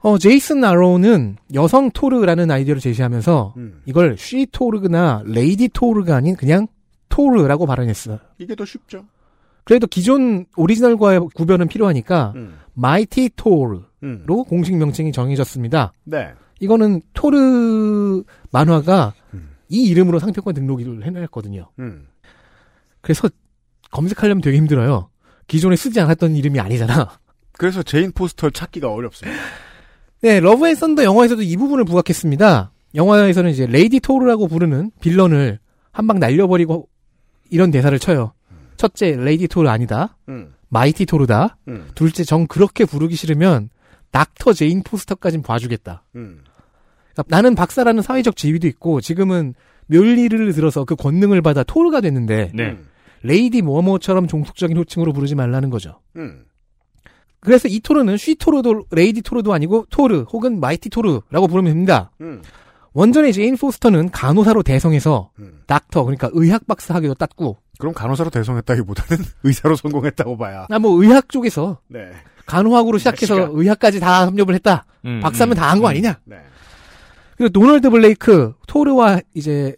[0.00, 3.82] 어 제이슨 아론은 여성 토르라는 아이디어를 제시하면서 음.
[3.84, 6.68] 이걸 She 토르나 Lady 토르가 아닌 그냥
[7.08, 8.18] 토르라고 발언했어요.
[8.38, 9.04] 이게 더 쉽죠.
[9.64, 12.58] 그래도 기존 오리지널과의 구별은 필요하니까 음.
[12.74, 14.24] Mighty 토르로 음.
[14.48, 15.92] 공식 명칭이 정해졌습니다.
[16.04, 16.32] 네.
[16.60, 18.22] 이거는 토르
[18.52, 19.50] 만화가 음.
[19.68, 21.68] 이 이름으로 상표권 등록을 해냈거든요.
[21.80, 22.06] 음.
[23.00, 23.28] 그래서
[23.90, 25.10] 검색하려면 되게 힘들어요.
[25.48, 27.18] 기존에 쓰지 않았던 이름이 아니잖아.
[27.52, 29.38] 그래서 제인 포스터를 찾기가 어렵습니다.
[30.20, 32.72] 네, 러브 앤 썬더 영화에서도 이 부분을 부각했습니다.
[32.94, 35.58] 영화에서는 이제 레이디 토르라고 부르는 빌런을
[35.92, 36.88] 한 방 날려버리고
[37.50, 38.32] 이런 대사를 쳐요.
[38.76, 40.16] 첫째, 레이디 토르 아니다.
[40.28, 40.54] 음.
[40.68, 41.56] 마이티 토르다.
[41.68, 41.88] 음.
[41.94, 43.70] 둘째, 정 그렇게 부르기 싫으면
[44.12, 46.04] 닥터 제인 포스터까진 봐주겠다.
[46.16, 46.40] 음.
[47.12, 49.54] 그러니까 나는 박사라는 사회적 지위도 있고 지금은
[49.86, 52.64] 멸리를 들어서 그 권능을 받아 토르가 됐는데 네.
[52.70, 52.86] 음.
[53.22, 56.00] 레이디 뭐뭐처럼 종속적인 호칭으로 부르지 말라는 거죠.
[56.16, 56.44] 음.
[57.40, 62.10] 그래서 이 토르는 She 토르도 레이디 토르도 아니고 토르 혹은 마이티 토르라고 부르면 됩니다.
[62.20, 62.42] 음.
[62.94, 65.60] 원전의 제인 포스터는 간호사로 대성해서 음.
[65.66, 70.66] 닥터 그러니까 의학 박사 학위도 땄고 그럼 간호사로 대성했다기보다는 의사로 성공했다고 봐야.
[70.68, 72.10] 나 뭐 의학 쪽에서 네.
[72.46, 73.50] 간호학으로 시작해서 시간.
[73.52, 74.84] 의학까지 다 협력을 했다.
[75.04, 75.90] 음, 박사면 음, 다한거 음.
[75.90, 76.18] 아니냐?
[76.24, 76.36] 네.
[77.36, 79.76] 그리고 도널드 블레이크 토르와 이제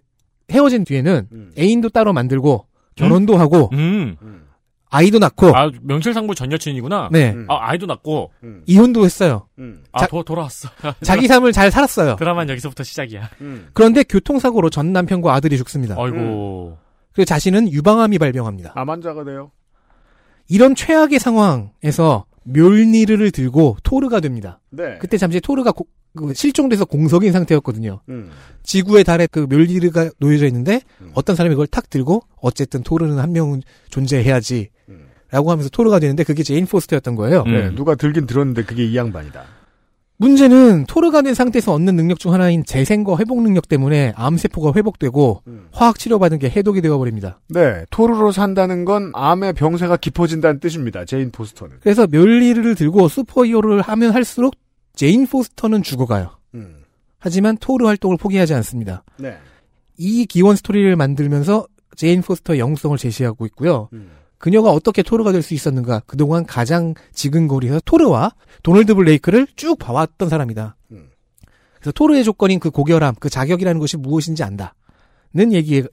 [0.51, 1.53] 헤어진 뒤에는 음.
[1.59, 4.17] 애인도 따로 만들고 결혼도 하고 음.
[4.23, 4.47] 음.
[4.91, 7.09] 아이도 낳고 아 명실상부 전 여친이구나.
[7.13, 7.35] 네.
[7.49, 8.33] 아 아이도 낳고.
[8.67, 9.47] 이혼도 했어요.
[9.93, 10.69] 아 자- 도, 돌아왔어.
[11.03, 12.17] 자기 삶을 잘 살았어요.
[12.17, 13.31] 드라마는 여기서부터 시작이야.
[13.73, 15.95] 그런데 교통사고로 전 남편과 아들이 죽습니다.
[15.99, 16.77] 아이고.
[17.13, 18.73] 그리고 자신은 유방암이 발병합니다.
[18.75, 19.51] 암 환자가 돼요.
[20.49, 24.61] 이런 최악의 상황에서 묠니르를 들고 토르가 됩니다.
[24.71, 24.99] 네.
[24.99, 25.87] 그때 잠시 토르가 고-
[26.17, 28.01] 그 실종돼서 공석인 상태였거든요.
[28.09, 28.31] 음.
[28.63, 30.81] 지구의 달에 그 묠니르가 놓여져 있는데
[31.15, 34.71] 어떤 사람이 그걸 탁 들고 어쨌든 토르는 한 명은 존재해야지.
[35.33, 37.45] 라고 하면서 토르가 되는데 그게 제인 포스터였던 거예요.
[37.45, 39.45] 네, 누가 들긴 들었는데 그게 이 양반이다.
[40.17, 45.99] 문제는 토르가 된 상태에서 얻는 능력 중 하나인 재생과 회복 능력 때문에 암세포가 회복되고 화학
[45.99, 47.41] 치료받은 게 해독이 되어버립니다.
[47.49, 51.05] 네, 토르로 산다는 건 암의 병세가 깊어진다는 뜻입니다.
[51.05, 51.77] 제인 포스터는.
[51.81, 54.57] 그래서 멸리를 들고 슈퍼히어로를 하면 할수록
[54.95, 56.39] 제인 포스터는 죽어가요.
[56.55, 56.83] 음.
[57.19, 59.05] 하지만 토르 활동을 포기하지 않습니다.
[59.19, 59.37] 네.
[59.97, 61.67] 이 기원 스토리를 만들면서
[61.97, 63.89] 제인 포스터의 영웅성을 제시하고 있고요.
[63.93, 64.11] 음.
[64.39, 68.31] 그녀가 어떻게 토르가 될 수 있었는가 그동안 가장 지근거리에서 토르와
[68.63, 70.77] 도널드 블레이크를 쭉 봐왔던 사람이다.
[70.93, 71.11] 음.
[71.75, 75.89] 그래서 토르의 조건인 그 고결함, 그 자격이라는 것이 무엇인지 안다는 얘기를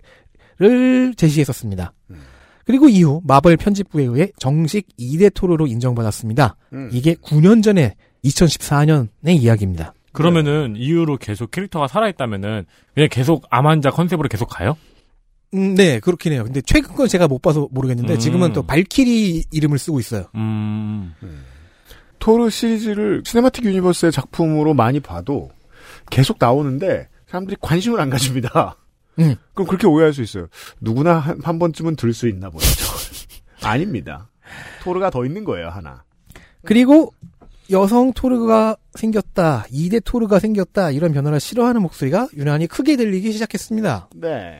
[1.17, 1.93] 제시했었습니다.
[2.11, 2.21] 음.
[2.65, 6.55] 그리고 이후 마블 편집부에 의해 정식 2대 토르로 인정받았습니다.
[6.73, 6.89] 음.
[6.91, 9.93] 이게 9년 전에 2014년의 이야기입니다.
[10.11, 14.75] 그러면은 이후로 계속 캐릭터가 살아있다면은 그냥 계속 암환자 컨셉으로 계속 가요?
[15.53, 16.43] 음, 네, 그렇긴 해요.
[16.43, 18.19] 근데 최근 건 제가 못 봐서 모르겠는데 음.
[18.19, 20.25] 지금은 또 발키리 이름을 쓰고 있어요.
[20.35, 21.13] 음.
[22.19, 25.51] 토르 시리즈를 시네마틱 유니버스의 작품으로 많이 봐도
[26.09, 28.75] 계속 나오는데 사람들이 관심을 안 가집니다.
[29.19, 29.35] 음.
[29.53, 30.47] 그럼 그렇게 오해할 수 있어요.
[30.81, 32.65] 누구나 한, 한 번쯤은 들 수 있나 보죠.
[33.63, 34.29] 아닙니다.
[34.83, 36.03] 토르가 더 있는 거예요, 하나.
[36.65, 37.13] 그리고
[37.71, 44.09] 여성 토르가 생겼다, 2대 토르가 생겼다 이런 변화를 싫어하는 목소리가 유난히 크게 들리기 시작했습니다.
[44.15, 44.59] 네.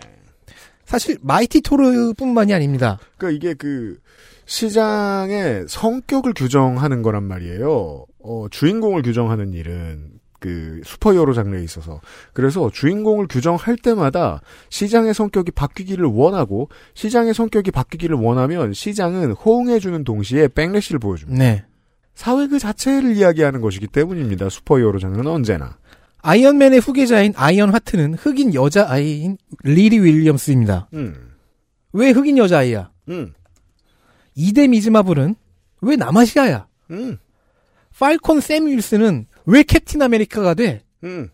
[0.86, 2.98] 사실 마이티 토르뿐만이 아닙니다.
[3.18, 3.98] 그러니까 이게 그
[4.46, 8.06] 시장의 성격을 규정하는 거란 말이에요.
[8.20, 12.00] 어, 주인공을 규정하는 일은 그 슈퍼히어로 장르에 있어서
[12.32, 20.48] 그래서 주인공을 규정할 때마다 시장의 성격이 바뀌기를 원하고 시장의 성격이 바뀌기를 원하면 시장은 호응해주는 동시에
[20.50, 21.44] backlash를 보여줍니다.
[21.44, 21.66] 네.
[22.18, 24.50] 사회 그 자체를 이야기하는 것이기 때문입니다.
[24.50, 25.78] 슈퍼히어로 장르는 언제나.
[26.24, 30.90] 아이언맨의 후계자인 아이언 하트는 흑인 여자 아이인 리리 윌리엄스입니다.
[30.96, 31.36] 음.
[31.94, 32.90] 왜 흑인 여자 아이야?
[33.10, 33.34] 음.
[34.36, 35.36] 2대 미즈마블은
[35.82, 36.66] 왜 남아시아야?
[36.90, 37.18] 음.
[38.00, 40.82] 팔콘 샘 윌슨은 왜 캡틴 아메리카가 돼?
[41.04, 41.30] 음.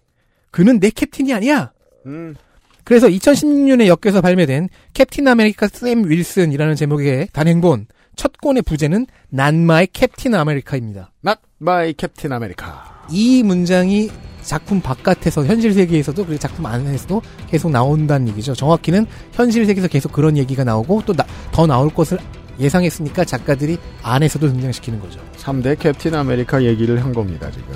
[0.51, 1.71] 그는 내 캡틴이 아니야.
[2.07, 2.35] 음.
[2.83, 9.87] 그래서 2016년에 엮여서 발매된 캡틴 아메리카 샘 윌슨이라는 제목의 단행본 첫 권의 부제는 Not My
[9.87, 11.11] 캡틴 아메리카입니다.
[11.25, 13.05] Not my Captain America.
[13.11, 14.09] 이 문장이
[14.41, 18.53] 작품 바깥에서 현실 세계에서도 그리고 작품 안에서도 계속 나온다는 얘기죠.
[18.55, 21.13] 정확히는 현실 세계에서 계속 그런 얘기가 나오고 또
[21.51, 22.17] 더 나올 것을
[22.59, 25.19] 예상했으니까 작가들이 안에서도 등장시키는 거죠.
[25.37, 27.73] 3대 캡틴 아메리카 얘기를 한 겁니다, 지금.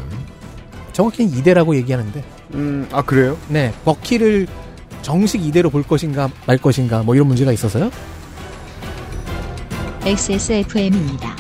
[0.94, 2.24] 정확히는 2대라고 얘기하는데
[2.56, 3.38] 음, 아, 그래요?
[3.50, 4.48] 네, 버키를
[5.04, 7.92] 정식 2대로 볼 것인가 말 것인가 뭐 이런 문제가 있어서요.
[10.08, 11.36] XSFM입니다.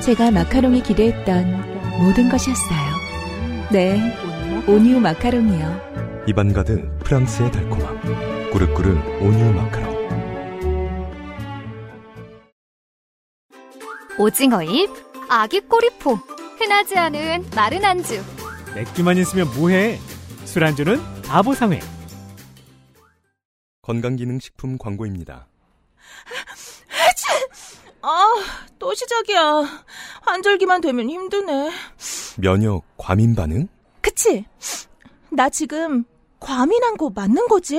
[0.00, 2.78] 제가 마카롱이 기대했던 모든 것이었어요.
[3.70, 4.00] 네,
[4.66, 6.24] 온유 마카롱이요.
[6.26, 8.50] 입안 가득 프랑스의 달콤함.
[8.50, 8.90] 꾸르꾸르
[9.20, 9.94] 온유 마카롱.
[14.18, 14.90] 오징어잎,
[15.28, 16.18] 아기 꼬리포,
[16.58, 18.22] 흔하지 않은 마른 안주.
[18.74, 19.98] 맥주만 있으면 뭐해?
[20.44, 21.80] 술안주는 바보상회.
[23.82, 25.46] 건강기능식품 광고입니다.
[28.02, 28.34] 아,
[28.78, 29.84] 또 시작이야.
[30.22, 31.70] 환절기만 되면 힘드네.
[32.36, 33.66] 면역 과민 반응?
[34.00, 34.44] 그치?
[35.30, 36.04] 나 지금
[36.40, 37.78] 과민한 거 맞는 거지?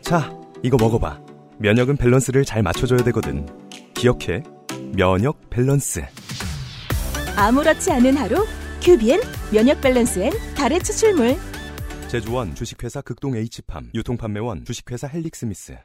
[0.00, 1.20] 자, 이거 먹어봐.
[1.58, 3.46] 면역은 밸런스를 잘 맞춰줘야 되거든.
[3.94, 4.42] 기억해.
[4.94, 6.04] 면역 밸런스.
[7.36, 8.46] 아무렇지 않은 하루,
[8.82, 9.20] 큐비엔
[9.52, 11.36] 면역 밸런스엔 다래 추출물.
[12.08, 13.90] 제조원 주식회사 극동 H팜.
[13.94, 15.78] 유통판매원 주식회사 헬릭스미스.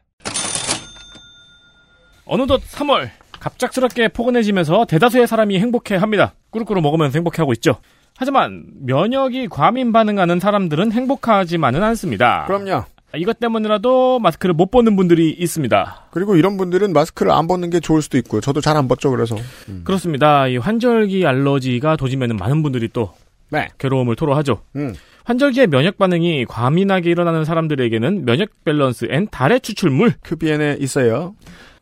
[2.26, 6.34] 어느덧 3월 갑작스럽게 포근해지면서 대다수의 사람이 행복해합니다.
[6.50, 7.80] 꾸르꾸르 먹으면서 행복해하고 있죠.
[8.18, 12.46] 하지만 면역이 과민 반응하는 사람들은 행복하지만은 않습니다.
[12.48, 12.84] 그럼요.
[13.16, 16.08] 이것 때문이라도 마스크를 못 벗는 분들이 있습니다.
[16.12, 18.42] 그리고 이런 분들은 마스크를 안 벗는 게 좋을 수도 있고요.
[18.42, 19.36] 저도 잘 안 벗죠, 그래서.
[19.70, 19.82] 음.
[19.86, 20.48] 그렇습니다.
[20.48, 23.14] 이 환절기 알러지가 도지면은 많은 분들이 또
[23.50, 23.70] 네.
[23.78, 24.62] 괴로움을 토로하죠.
[24.76, 24.94] 음.
[25.24, 31.34] 환절기에 면역 반응이 과민하게 일어나는 사람들에게는 면역 밸런스엔 다래 추출물 큐비엔에 있어요.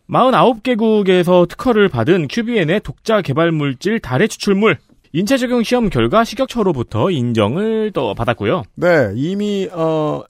[0.10, 4.78] 49개국에서 특허를 받은 큐비엔의 독자 개발 물질 달의 추출물
[5.14, 8.64] 인체 적용 시험 결과 식약처로부터 인정을 또 받았고요.
[8.76, 10.24] 네, 이미 어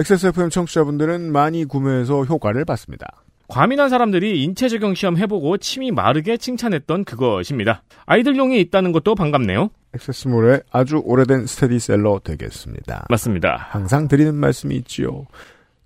[0.00, 3.22] XSFM 청취자분들은 많이 구매해서 효과를 봤습니다.
[3.48, 7.82] 과민한 사람들이 인체 적용 시험 해보고 침이 마르게 칭찬했던 그것입니다.
[8.06, 9.68] 아이들용이 있다는 것도 반갑네요.
[9.94, 13.08] 액세스몰의 아주 오래된 스테디셀러 되겠습니다.
[13.10, 13.66] 맞습니다.
[13.68, 15.26] 항상 드리는 말씀이 있지요.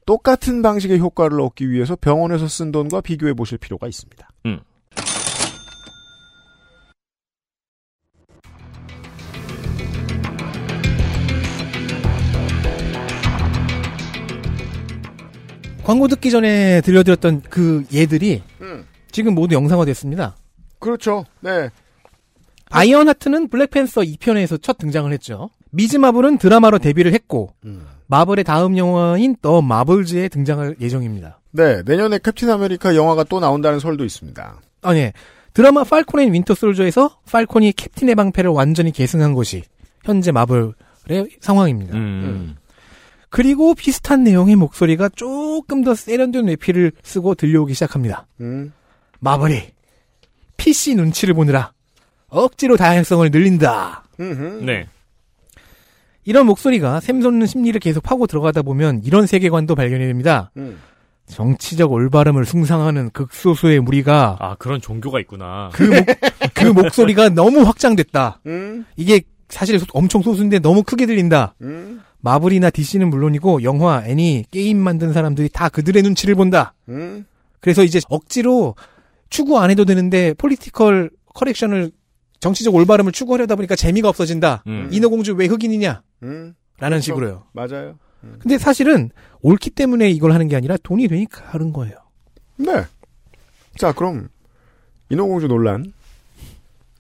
[0.07, 4.29] 똑같은 방식의 효과를 얻기 위해서 병원에서 쓴 돈과 비교해 보실 필요가 있습니다.
[4.47, 4.61] 음.
[15.85, 18.87] 광고 듣기 전에 들려드렸던 그 예들이 음.
[19.11, 20.37] 지금 모두 영상화됐습니다.
[20.79, 21.25] 그렇죠.
[21.41, 21.71] 네.
[22.71, 25.51] 아이언 하트는 블랙팬서 2편에서 첫 등장을 했죠.
[25.71, 27.87] 미즈 마블은 드라마로 데뷔를 했고 음.
[28.07, 31.41] 마블의 다음 영화인 더 마블즈에 등장할 예정입니다.
[31.51, 34.61] 네, 내년에 캡틴 아메리카 영화가 또 나온다는 설도 있습니다.
[34.83, 35.13] 아니 예.
[35.53, 39.63] 드라마 팔콘 앤 윈터 솔저에서 팔콘이 캡틴의 방패를 완전히 계승한 것이
[40.05, 40.73] 현재 마블의
[41.41, 41.97] 상황입니다.
[41.97, 42.57] 음.
[43.35, 48.29] 그리고 비슷한 내용의 목소리가 조금 더 세련된 외피를 쓰고 들려오기 시작합니다.
[48.41, 48.73] 음.
[49.19, 49.61] 마블이
[50.57, 51.73] PC 눈치를 보느라
[52.29, 54.05] 억지로 다양성을 늘린다.
[54.65, 54.87] 네.
[56.23, 60.53] 이런 목소리가 샘솟는 심리를 계속 파고 들어가다 보면 이런 세계관도 발견이 됩니다.
[60.57, 60.79] 음.
[61.27, 65.71] 정치적 올바름을 숭상하는 극소수의 무리가 아 그런 종교가 있구나.
[65.73, 66.07] 그, 목,
[66.55, 68.43] 그 목소리가 너무 확장됐다.
[68.47, 68.85] 음.
[68.95, 71.57] 이게 사실 소- 엄청 소수인데 너무 크게 들린다.
[71.63, 72.01] 음.
[72.25, 76.73] 마블이나 DC는 물론이고 영화, 애니, 게임 만든 사람들이 다 그들의 눈치를 본다.
[76.89, 77.27] 음.
[77.61, 78.75] 그래서 이제 억지로
[79.29, 81.93] 추구 안 해도 되는데 political correction을
[82.41, 84.65] 정치적 올바름을 추구하려다 보니까 재미가 없어진다.
[84.67, 84.89] 음.
[84.91, 86.03] 인어공주 왜 흑인이냐?
[86.23, 86.55] 음.
[86.79, 87.05] 라는 그렇죠.
[87.05, 87.45] 식으로요.
[87.53, 87.99] 맞아요.
[88.39, 89.11] 근데 사실은
[89.43, 91.95] 옳기 때문에 이걸 하는 게 아니라 돈이 되니까 하는 거예요.
[92.57, 92.85] 네.
[93.77, 94.29] 자, 그럼
[95.11, 95.93] 인어공주 논란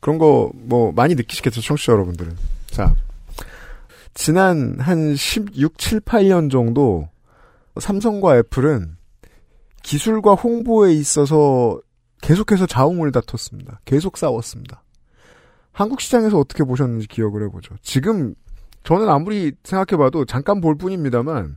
[0.00, 2.36] 그런 거 뭐 많이 느끼시겠죠, 청취자 여러분들은.
[2.66, 2.94] 자,
[4.14, 7.08] 지난 한 16, 7, 8년 정도
[7.78, 8.96] 삼성과 애플은
[9.82, 11.80] 기술과 홍보에 있어서
[12.22, 13.80] 계속해서 자웅을 다퉜습니다.
[13.84, 14.82] 계속 싸웠습니다.
[15.72, 17.74] 한국 시장에서 어떻게 보셨는지 기억을 해보죠.
[17.82, 18.34] 지금
[18.84, 21.56] 저는 아무리 생각해봐도 잠깐 볼 뿐입니다만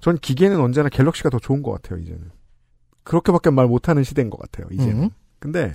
[0.00, 1.98] 전 기계는 언제나 갤럭시가 더 좋은 것 같아요.
[2.00, 2.30] 이제는
[3.02, 4.68] 그렇게밖에 말 못하는 시대인 것 같아요.
[4.70, 5.04] 이제는.
[5.04, 5.10] 음.
[5.38, 5.74] 근데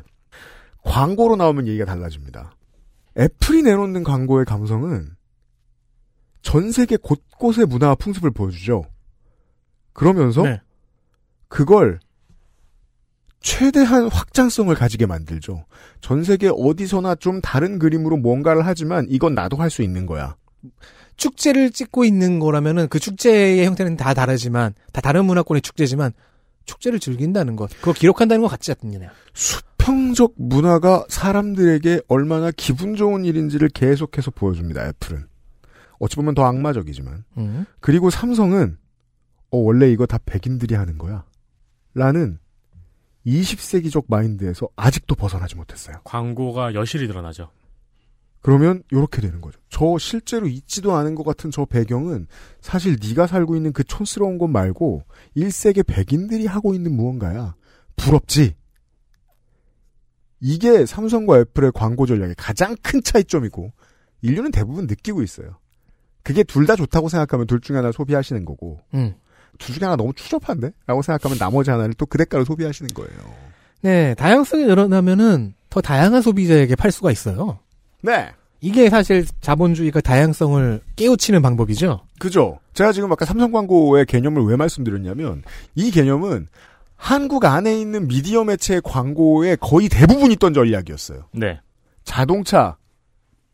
[0.84, 2.56] 광고로 나오면 얘기가 달라집니다.
[3.18, 5.16] 애플이 내놓는 광고의 감성은
[6.42, 8.86] 전 세계 곳곳의 문화와 풍습을 보여주죠.
[9.94, 10.62] 그러면서 네.
[11.48, 12.00] 그걸
[13.42, 15.66] 최대한 확장성을 가지게 만들죠.
[16.00, 20.36] 전 세계 어디서나 좀 다른 그림으로 뭔가를 하지만 이건 나도 할 수 있는 거야.
[21.18, 26.14] 축제를 찍고 있는 거라면은 그 축제의 형태는 다 다르지만 다 다른 문화권의 축제지만
[26.66, 29.10] 축제를 즐긴다는 것, 그거 기록한다는 것 같지 않느냐.
[29.34, 34.88] 수평적 문화가 사람들에게 얼마나 기분 좋은 일인지를 계속해서 보여줍니다.
[34.88, 35.26] 애플은
[36.02, 37.66] 어찌 보면 더 악마적이지만 음.
[37.80, 38.78] 그리고 삼성은
[39.52, 41.26] 어 원래 이거 다 백인들이 하는 거야.
[41.94, 42.40] 라는
[43.26, 45.98] 20세기적 마인드에서 아직도 벗어나지 못했어요.
[46.04, 47.52] 광고가 여실히 드러나죠.
[48.42, 49.60] 그러면 이렇게 되는 거죠.
[49.70, 52.26] 저 실제로 있지도 않은 것 같은 저 배경은
[52.62, 55.04] 사실 네가 살고 있는 그 촌스러운 곳 말고
[55.38, 57.56] 1세계 백인들이 하고 있는 무언가야.
[57.96, 58.56] 부럽지?
[60.40, 63.72] 이게 삼성과 애플의 광고 전략의 가장 큰 차이점이고
[64.24, 65.61] 인류는 대부분 느끼고 있어요.
[66.24, 69.16] 그게 둘 다 좋다고 생각하면 둘 중에 하나 소비하시는 거고 음.
[69.60, 70.72] 둘 중에 하나 너무 추접한데?
[70.88, 73.12] 라고 생각하면 나머지 하나를 또 그 대가로 소비하시는 거예요.
[73.82, 77.60] 네, 다양성이 늘어나면은 더 다양한 소비자에게 팔 수가 있어요.
[78.02, 78.30] 네.
[78.64, 82.02] 이게 사실 자본주의가 다양성을 깨우치는 방법이죠.
[82.20, 82.60] 그죠.
[82.76, 85.42] 제가 지금 아까 삼성 광고의 개념을 왜 말씀드렸냐면
[85.74, 86.48] 이 개념은
[86.96, 91.24] 한국 안에 있는 미디어 매체의 광고의 거의 대부분이 있던 전략이었어요.
[91.34, 91.60] 네.
[92.04, 92.78] 자동차,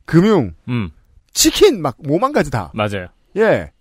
[0.05, 0.89] 금융, 음.
[1.37, 2.71] 치킨 막 뭐만 가지 다.
[2.73, 3.09] 맞아요.
[3.37, 3.71] 예.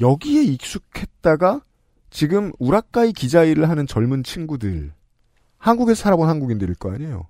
[0.00, 1.60] 여기에 익숙했다가
[2.08, 4.94] 지금 우라카이 기자 일을 하는 젊은 친구들
[5.58, 7.28] 한국에서 살아본 한국인들일 거 아니에요.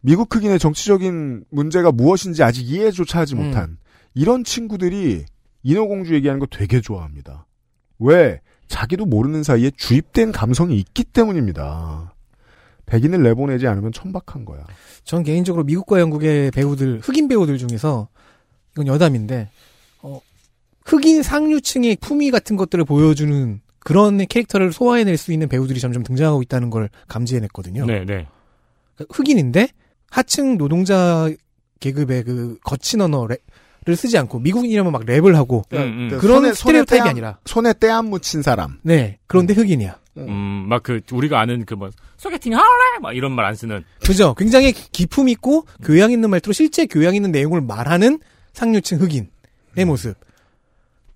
[0.00, 3.44] 미국 흑인의 정치적인 문제가 무엇인지 아직 이해조차 하지 음.
[3.44, 3.78] 못한
[4.14, 5.24] 이런 친구들이
[5.62, 7.46] 인어공주 얘기하는 거 되게 좋아합니다.
[8.00, 8.40] 왜?
[8.66, 12.14] 자기도 모르는 사이에 주입된 감성이 있기 때문입니다.
[12.86, 14.64] 백인을 내보내지 않으면 천박한 거야.
[15.04, 18.08] 전 개인적으로 미국과 영국의 배우들, 흑인 배우들 중에서
[18.76, 19.48] 이건 여담인데
[20.02, 20.20] 어,
[20.84, 26.70] 흑인 상류층의 품위 같은 것들을 보여주는 그런 캐릭터를 소화해낼 수 있는 배우들이 점점 등장하고 있다는
[26.70, 27.86] 걸 감지해냈거든요.
[27.86, 28.26] 네, 네.
[29.10, 29.68] 흑인인데
[30.10, 31.30] 하층 노동자
[31.80, 33.38] 계급의 그 거친 언어를
[33.94, 35.78] 쓰지 않고 미국인이라면 막 랩을 하고 음,
[36.12, 36.18] 음.
[36.18, 38.78] 그런 손에- 손에 스테레오타입이 아니라 손에 때 안 묻힌 사람.
[38.82, 39.98] 네 그런데 흑인이야.
[40.18, 43.84] 음, 막 그 우리가 아는 그 뭐 소개팅 할래 막 이런 말 안 쓰는.
[44.04, 44.34] 그죠?
[44.34, 48.18] 굉장히 기품 있고 교양 있는 말투로 실제 교양 있는 내용을 말하는
[48.56, 50.14] 상류층 흑인의 모습.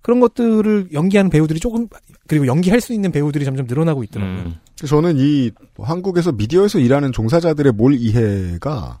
[0.01, 1.87] 그런 것들을 연기하는 배우들이 조금
[2.27, 4.53] 그리고 연기할 수 있는 배우들이 점점 늘어나고 있더라고요.
[4.87, 8.99] 저는 이 한국에서 미디어에서 일하는 종사자들의 몰 이해가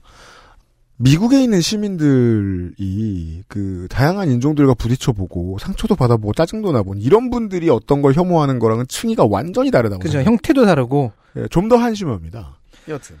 [0.97, 8.13] 미국에 있는 시민들이 그 다양한 인종들과 부딪혀보고 상처도 받아보고 짜증도 나본 이런 분들이 어떤 걸
[8.13, 10.01] 혐오하는 거랑은 층위가 완전히 다르다고.
[10.01, 10.21] 그죠?
[10.21, 12.59] 형태도 다르고 예, 좀 더 한심합니다.
[12.89, 13.15] 여튼.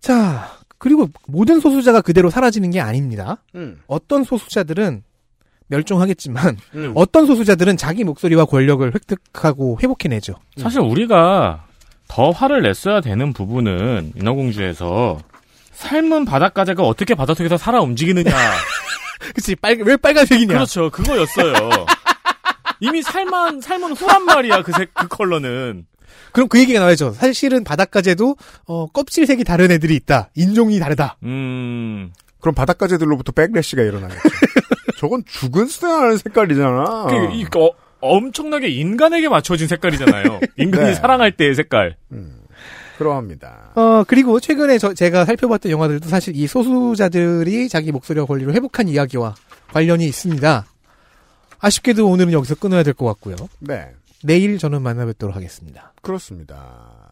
[0.00, 0.48] 자,
[0.78, 3.38] 그리고 모든 소수자가 그대로 사라지는 게 아닙니다.
[3.54, 3.80] 음.
[3.86, 5.02] 어떤 소수자들은
[5.68, 6.92] 멸종하겠지만 음.
[6.94, 10.34] 어떤 소수자들은 자기 목소리와 권력을 획득하고 회복해내죠.
[10.58, 11.64] 사실 우리가
[12.08, 15.18] 더 화를 냈어야 되는 부분은 인어공주에서
[15.72, 18.30] 삶은 바닷가재가 어떻게 바다 속에서 살아 움직이느냐.
[19.34, 20.54] 그치, 빨, 왜 빨간색이냐.
[20.54, 20.90] 그렇죠.
[20.90, 21.70] 그거였어요.
[22.80, 25.86] 이미 삶은, 삶은 후란 말이야, 그 색, 그 컬러는.
[26.32, 27.12] 그럼 그 얘기가 나와야죠.
[27.12, 28.36] 사실은 바닷가재도
[28.66, 30.30] 어, 껍질 색이 다른 애들이 있다.
[30.34, 31.16] 인종이 다르다.
[31.22, 32.12] 음.
[32.40, 34.20] 그럼 바닷가재들로부터 백래시가 일어나겠죠.
[34.98, 37.06] 저건 죽은 수다하는 색깔이잖아.
[37.08, 40.40] 그, 이, 어, 엄청나게 인간에게 맞춰진 색깔이잖아요.
[40.58, 40.94] 인간이 네.
[40.94, 41.96] 사랑할 때의 색깔.
[42.98, 43.72] 그러합니다.
[43.74, 49.34] 어, 그리고 최근에 저, 제가 살펴봤던 영화들도 사실 이 소수자들이 자기 목소리와 권리를 회복한 이야기와
[49.72, 50.64] 관련이 있습니다.
[51.58, 53.36] 아쉽게도 오늘은 여기서 끊어야 될 것 같고요.
[53.58, 53.88] 네.
[54.22, 55.92] 내일 저는 만나뵙도록 하겠습니다.
[56.06, 57.10] 그렇습니다.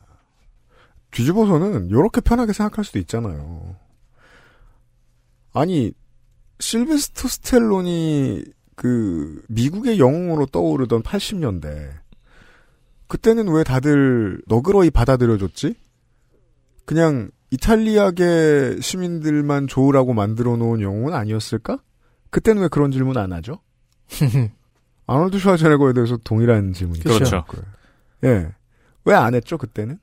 [1.11, 3.75] 뒤집어서는 이렇게 편하게 생각할 수도 있잖아요.
[5.53, 5.93] 아니
[6.61, 8.45] 실베스터 스텔론이
[8.77, 11.91] 그 미국의 영웅으로 떠오르던 80년대
[13.09, 15.75] 그때는 왜 다들 너그러이 받아들여줬지?
[16.85, 21.79] 그냥 이탈리아계 시민들만 좋으라고 만들어 놓은 영웅은 아니었을까?
[22.31, 23.61] 그때는 왜 그런 질문 안 하죠?
[25.07, 27.45] 아놀드 슈와제네거에 대해서 동일한 질문이 그렇죠.
[28.23, 28.55] 예.
[29.05, 29.99] 왜 안 했죠, 그때는?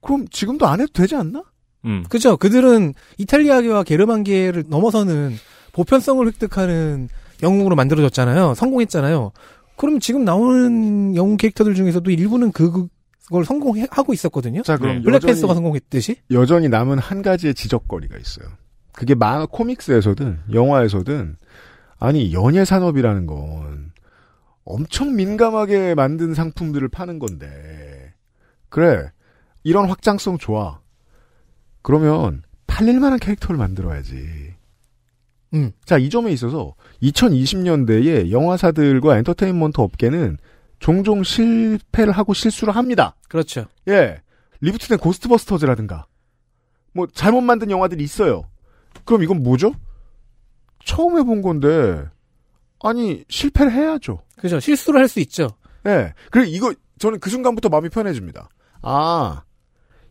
[0.00, 1.42] 그럼 지금도 안 해도 되지 않나?
[1.84, 2.04] 음.
[2.08, 2.36] 그죠?
[2.36, 5.34] 그들은 이탈리아계와 게르만계를 넘어서는
[5.72, 7.08] 보편성을 획득하는
[7.42, 8.54] 영웅으로 만들어졌잖아요.
[8.54, 9.32] 성공했잖아요.
[9.76, 12.88] 그럼 지금 나오는 영웅 캐릭터들 중에서도 일부는 그,
[13.24, 14.62] 그걸 성공하고 있었거든요.
[14.62, 15.02] 자, 그럼 네.
[15.02, 16.16] 블랙팬서가 여전히- 성공했듯이.
[16.30, 18.48] 여전히 남은 한 가지의 지적거리가 있어요.
[18.92, 21.36] 그게 만화 코믹스에서든 영화에서든
[21.98, 23.92] 아니 연예 산업이라는 건
[24.64, 27.46] 엄청 민감하게 만든 상품들을 파는 건데
[28.76, 29.10] 그래
[29.64, 30.80] 이런 확장성 좋아.
[31.80, 34.54] 그러면 팔릴 만한 캐릭터를 만들어야지.
[35.54, 35.72] 음.
[35.86, 40.36] 자, 이 점에 있어서 2020년대에 영화사들과 엔터테인먼트 업계는
[40.78, 43.16] 종종 실패를 하고 실수를 합니다.
[43.30, 43.64] 그렇죠.
[43.88, 44.20] 예.
[44.60, 46.04] reboot된 고스트버스터즈라든가.
[46.92, 48.44] 뭐, 잘못 만든 영화들이 있어요.
[49.06, 49.72] 그럼 이건 뭐죠?
[50.84, 52.04] 처음 해본 건데,
[52.82, 54.22] 아니, 실패를 해야죠.
[54.36, 54.60] 그죠.
[54.60, 55.48] 실수를 할 수 있죠.
[55.86, 56.12] 예.
[56.30, 58.50] 그리고 이거, 저는 그 순간부터 마음이 편해집니다.
[58.88, 59.42] 아,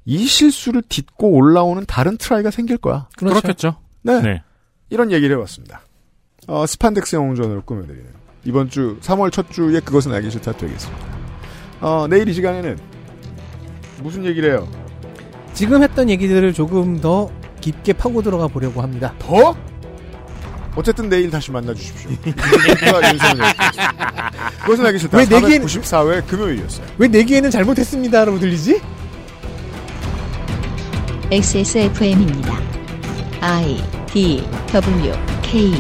[0.04, 3.08] 이 실수를 딛고 올라오는 다른 try가 생길 거야.
[3.16, 3.40] 그렇죠.
[3.40, 3.76] 그렇겠죠.
[4.02, 4.22] 네.
[4.22, 4.44] 네.
[4.90, 5.82] 이런 얘기를 해봤습니다.
[6.48, 8.06] 어, 스판덱스 영웅전을 꾸며드리는
[8.44, 11.06] 이번 주 3월 첫 주에 그것은 알기 싫다 되겠습니다.
[11.80, 12.78] 어, 내일 이 시간에는
[14.04, 14.68] 무슨 얘기를 해요?
[15.54, 19.16] 지금 했던 얘기들을 조금 더 깊게 파고 들어가 보려고 합니다.
[19.20, 19.56] 더?
[20.76, 22.10] 어쨌든 내일 다시 만나 주십시오.
[22.12, 24.32] 누가 윤석열이었습니다.
[24.62, 25.18] 그것은 알기 싫다.
[25.18, 26.86] 왜 내기엔- 494회 금요일이었어요.
[26.98, 28.82] 왜 내기에는 잘못했습니다라고 들리지?
[31.32, 32.60] XSFM입니다.
[33.42, 35.72] I D W K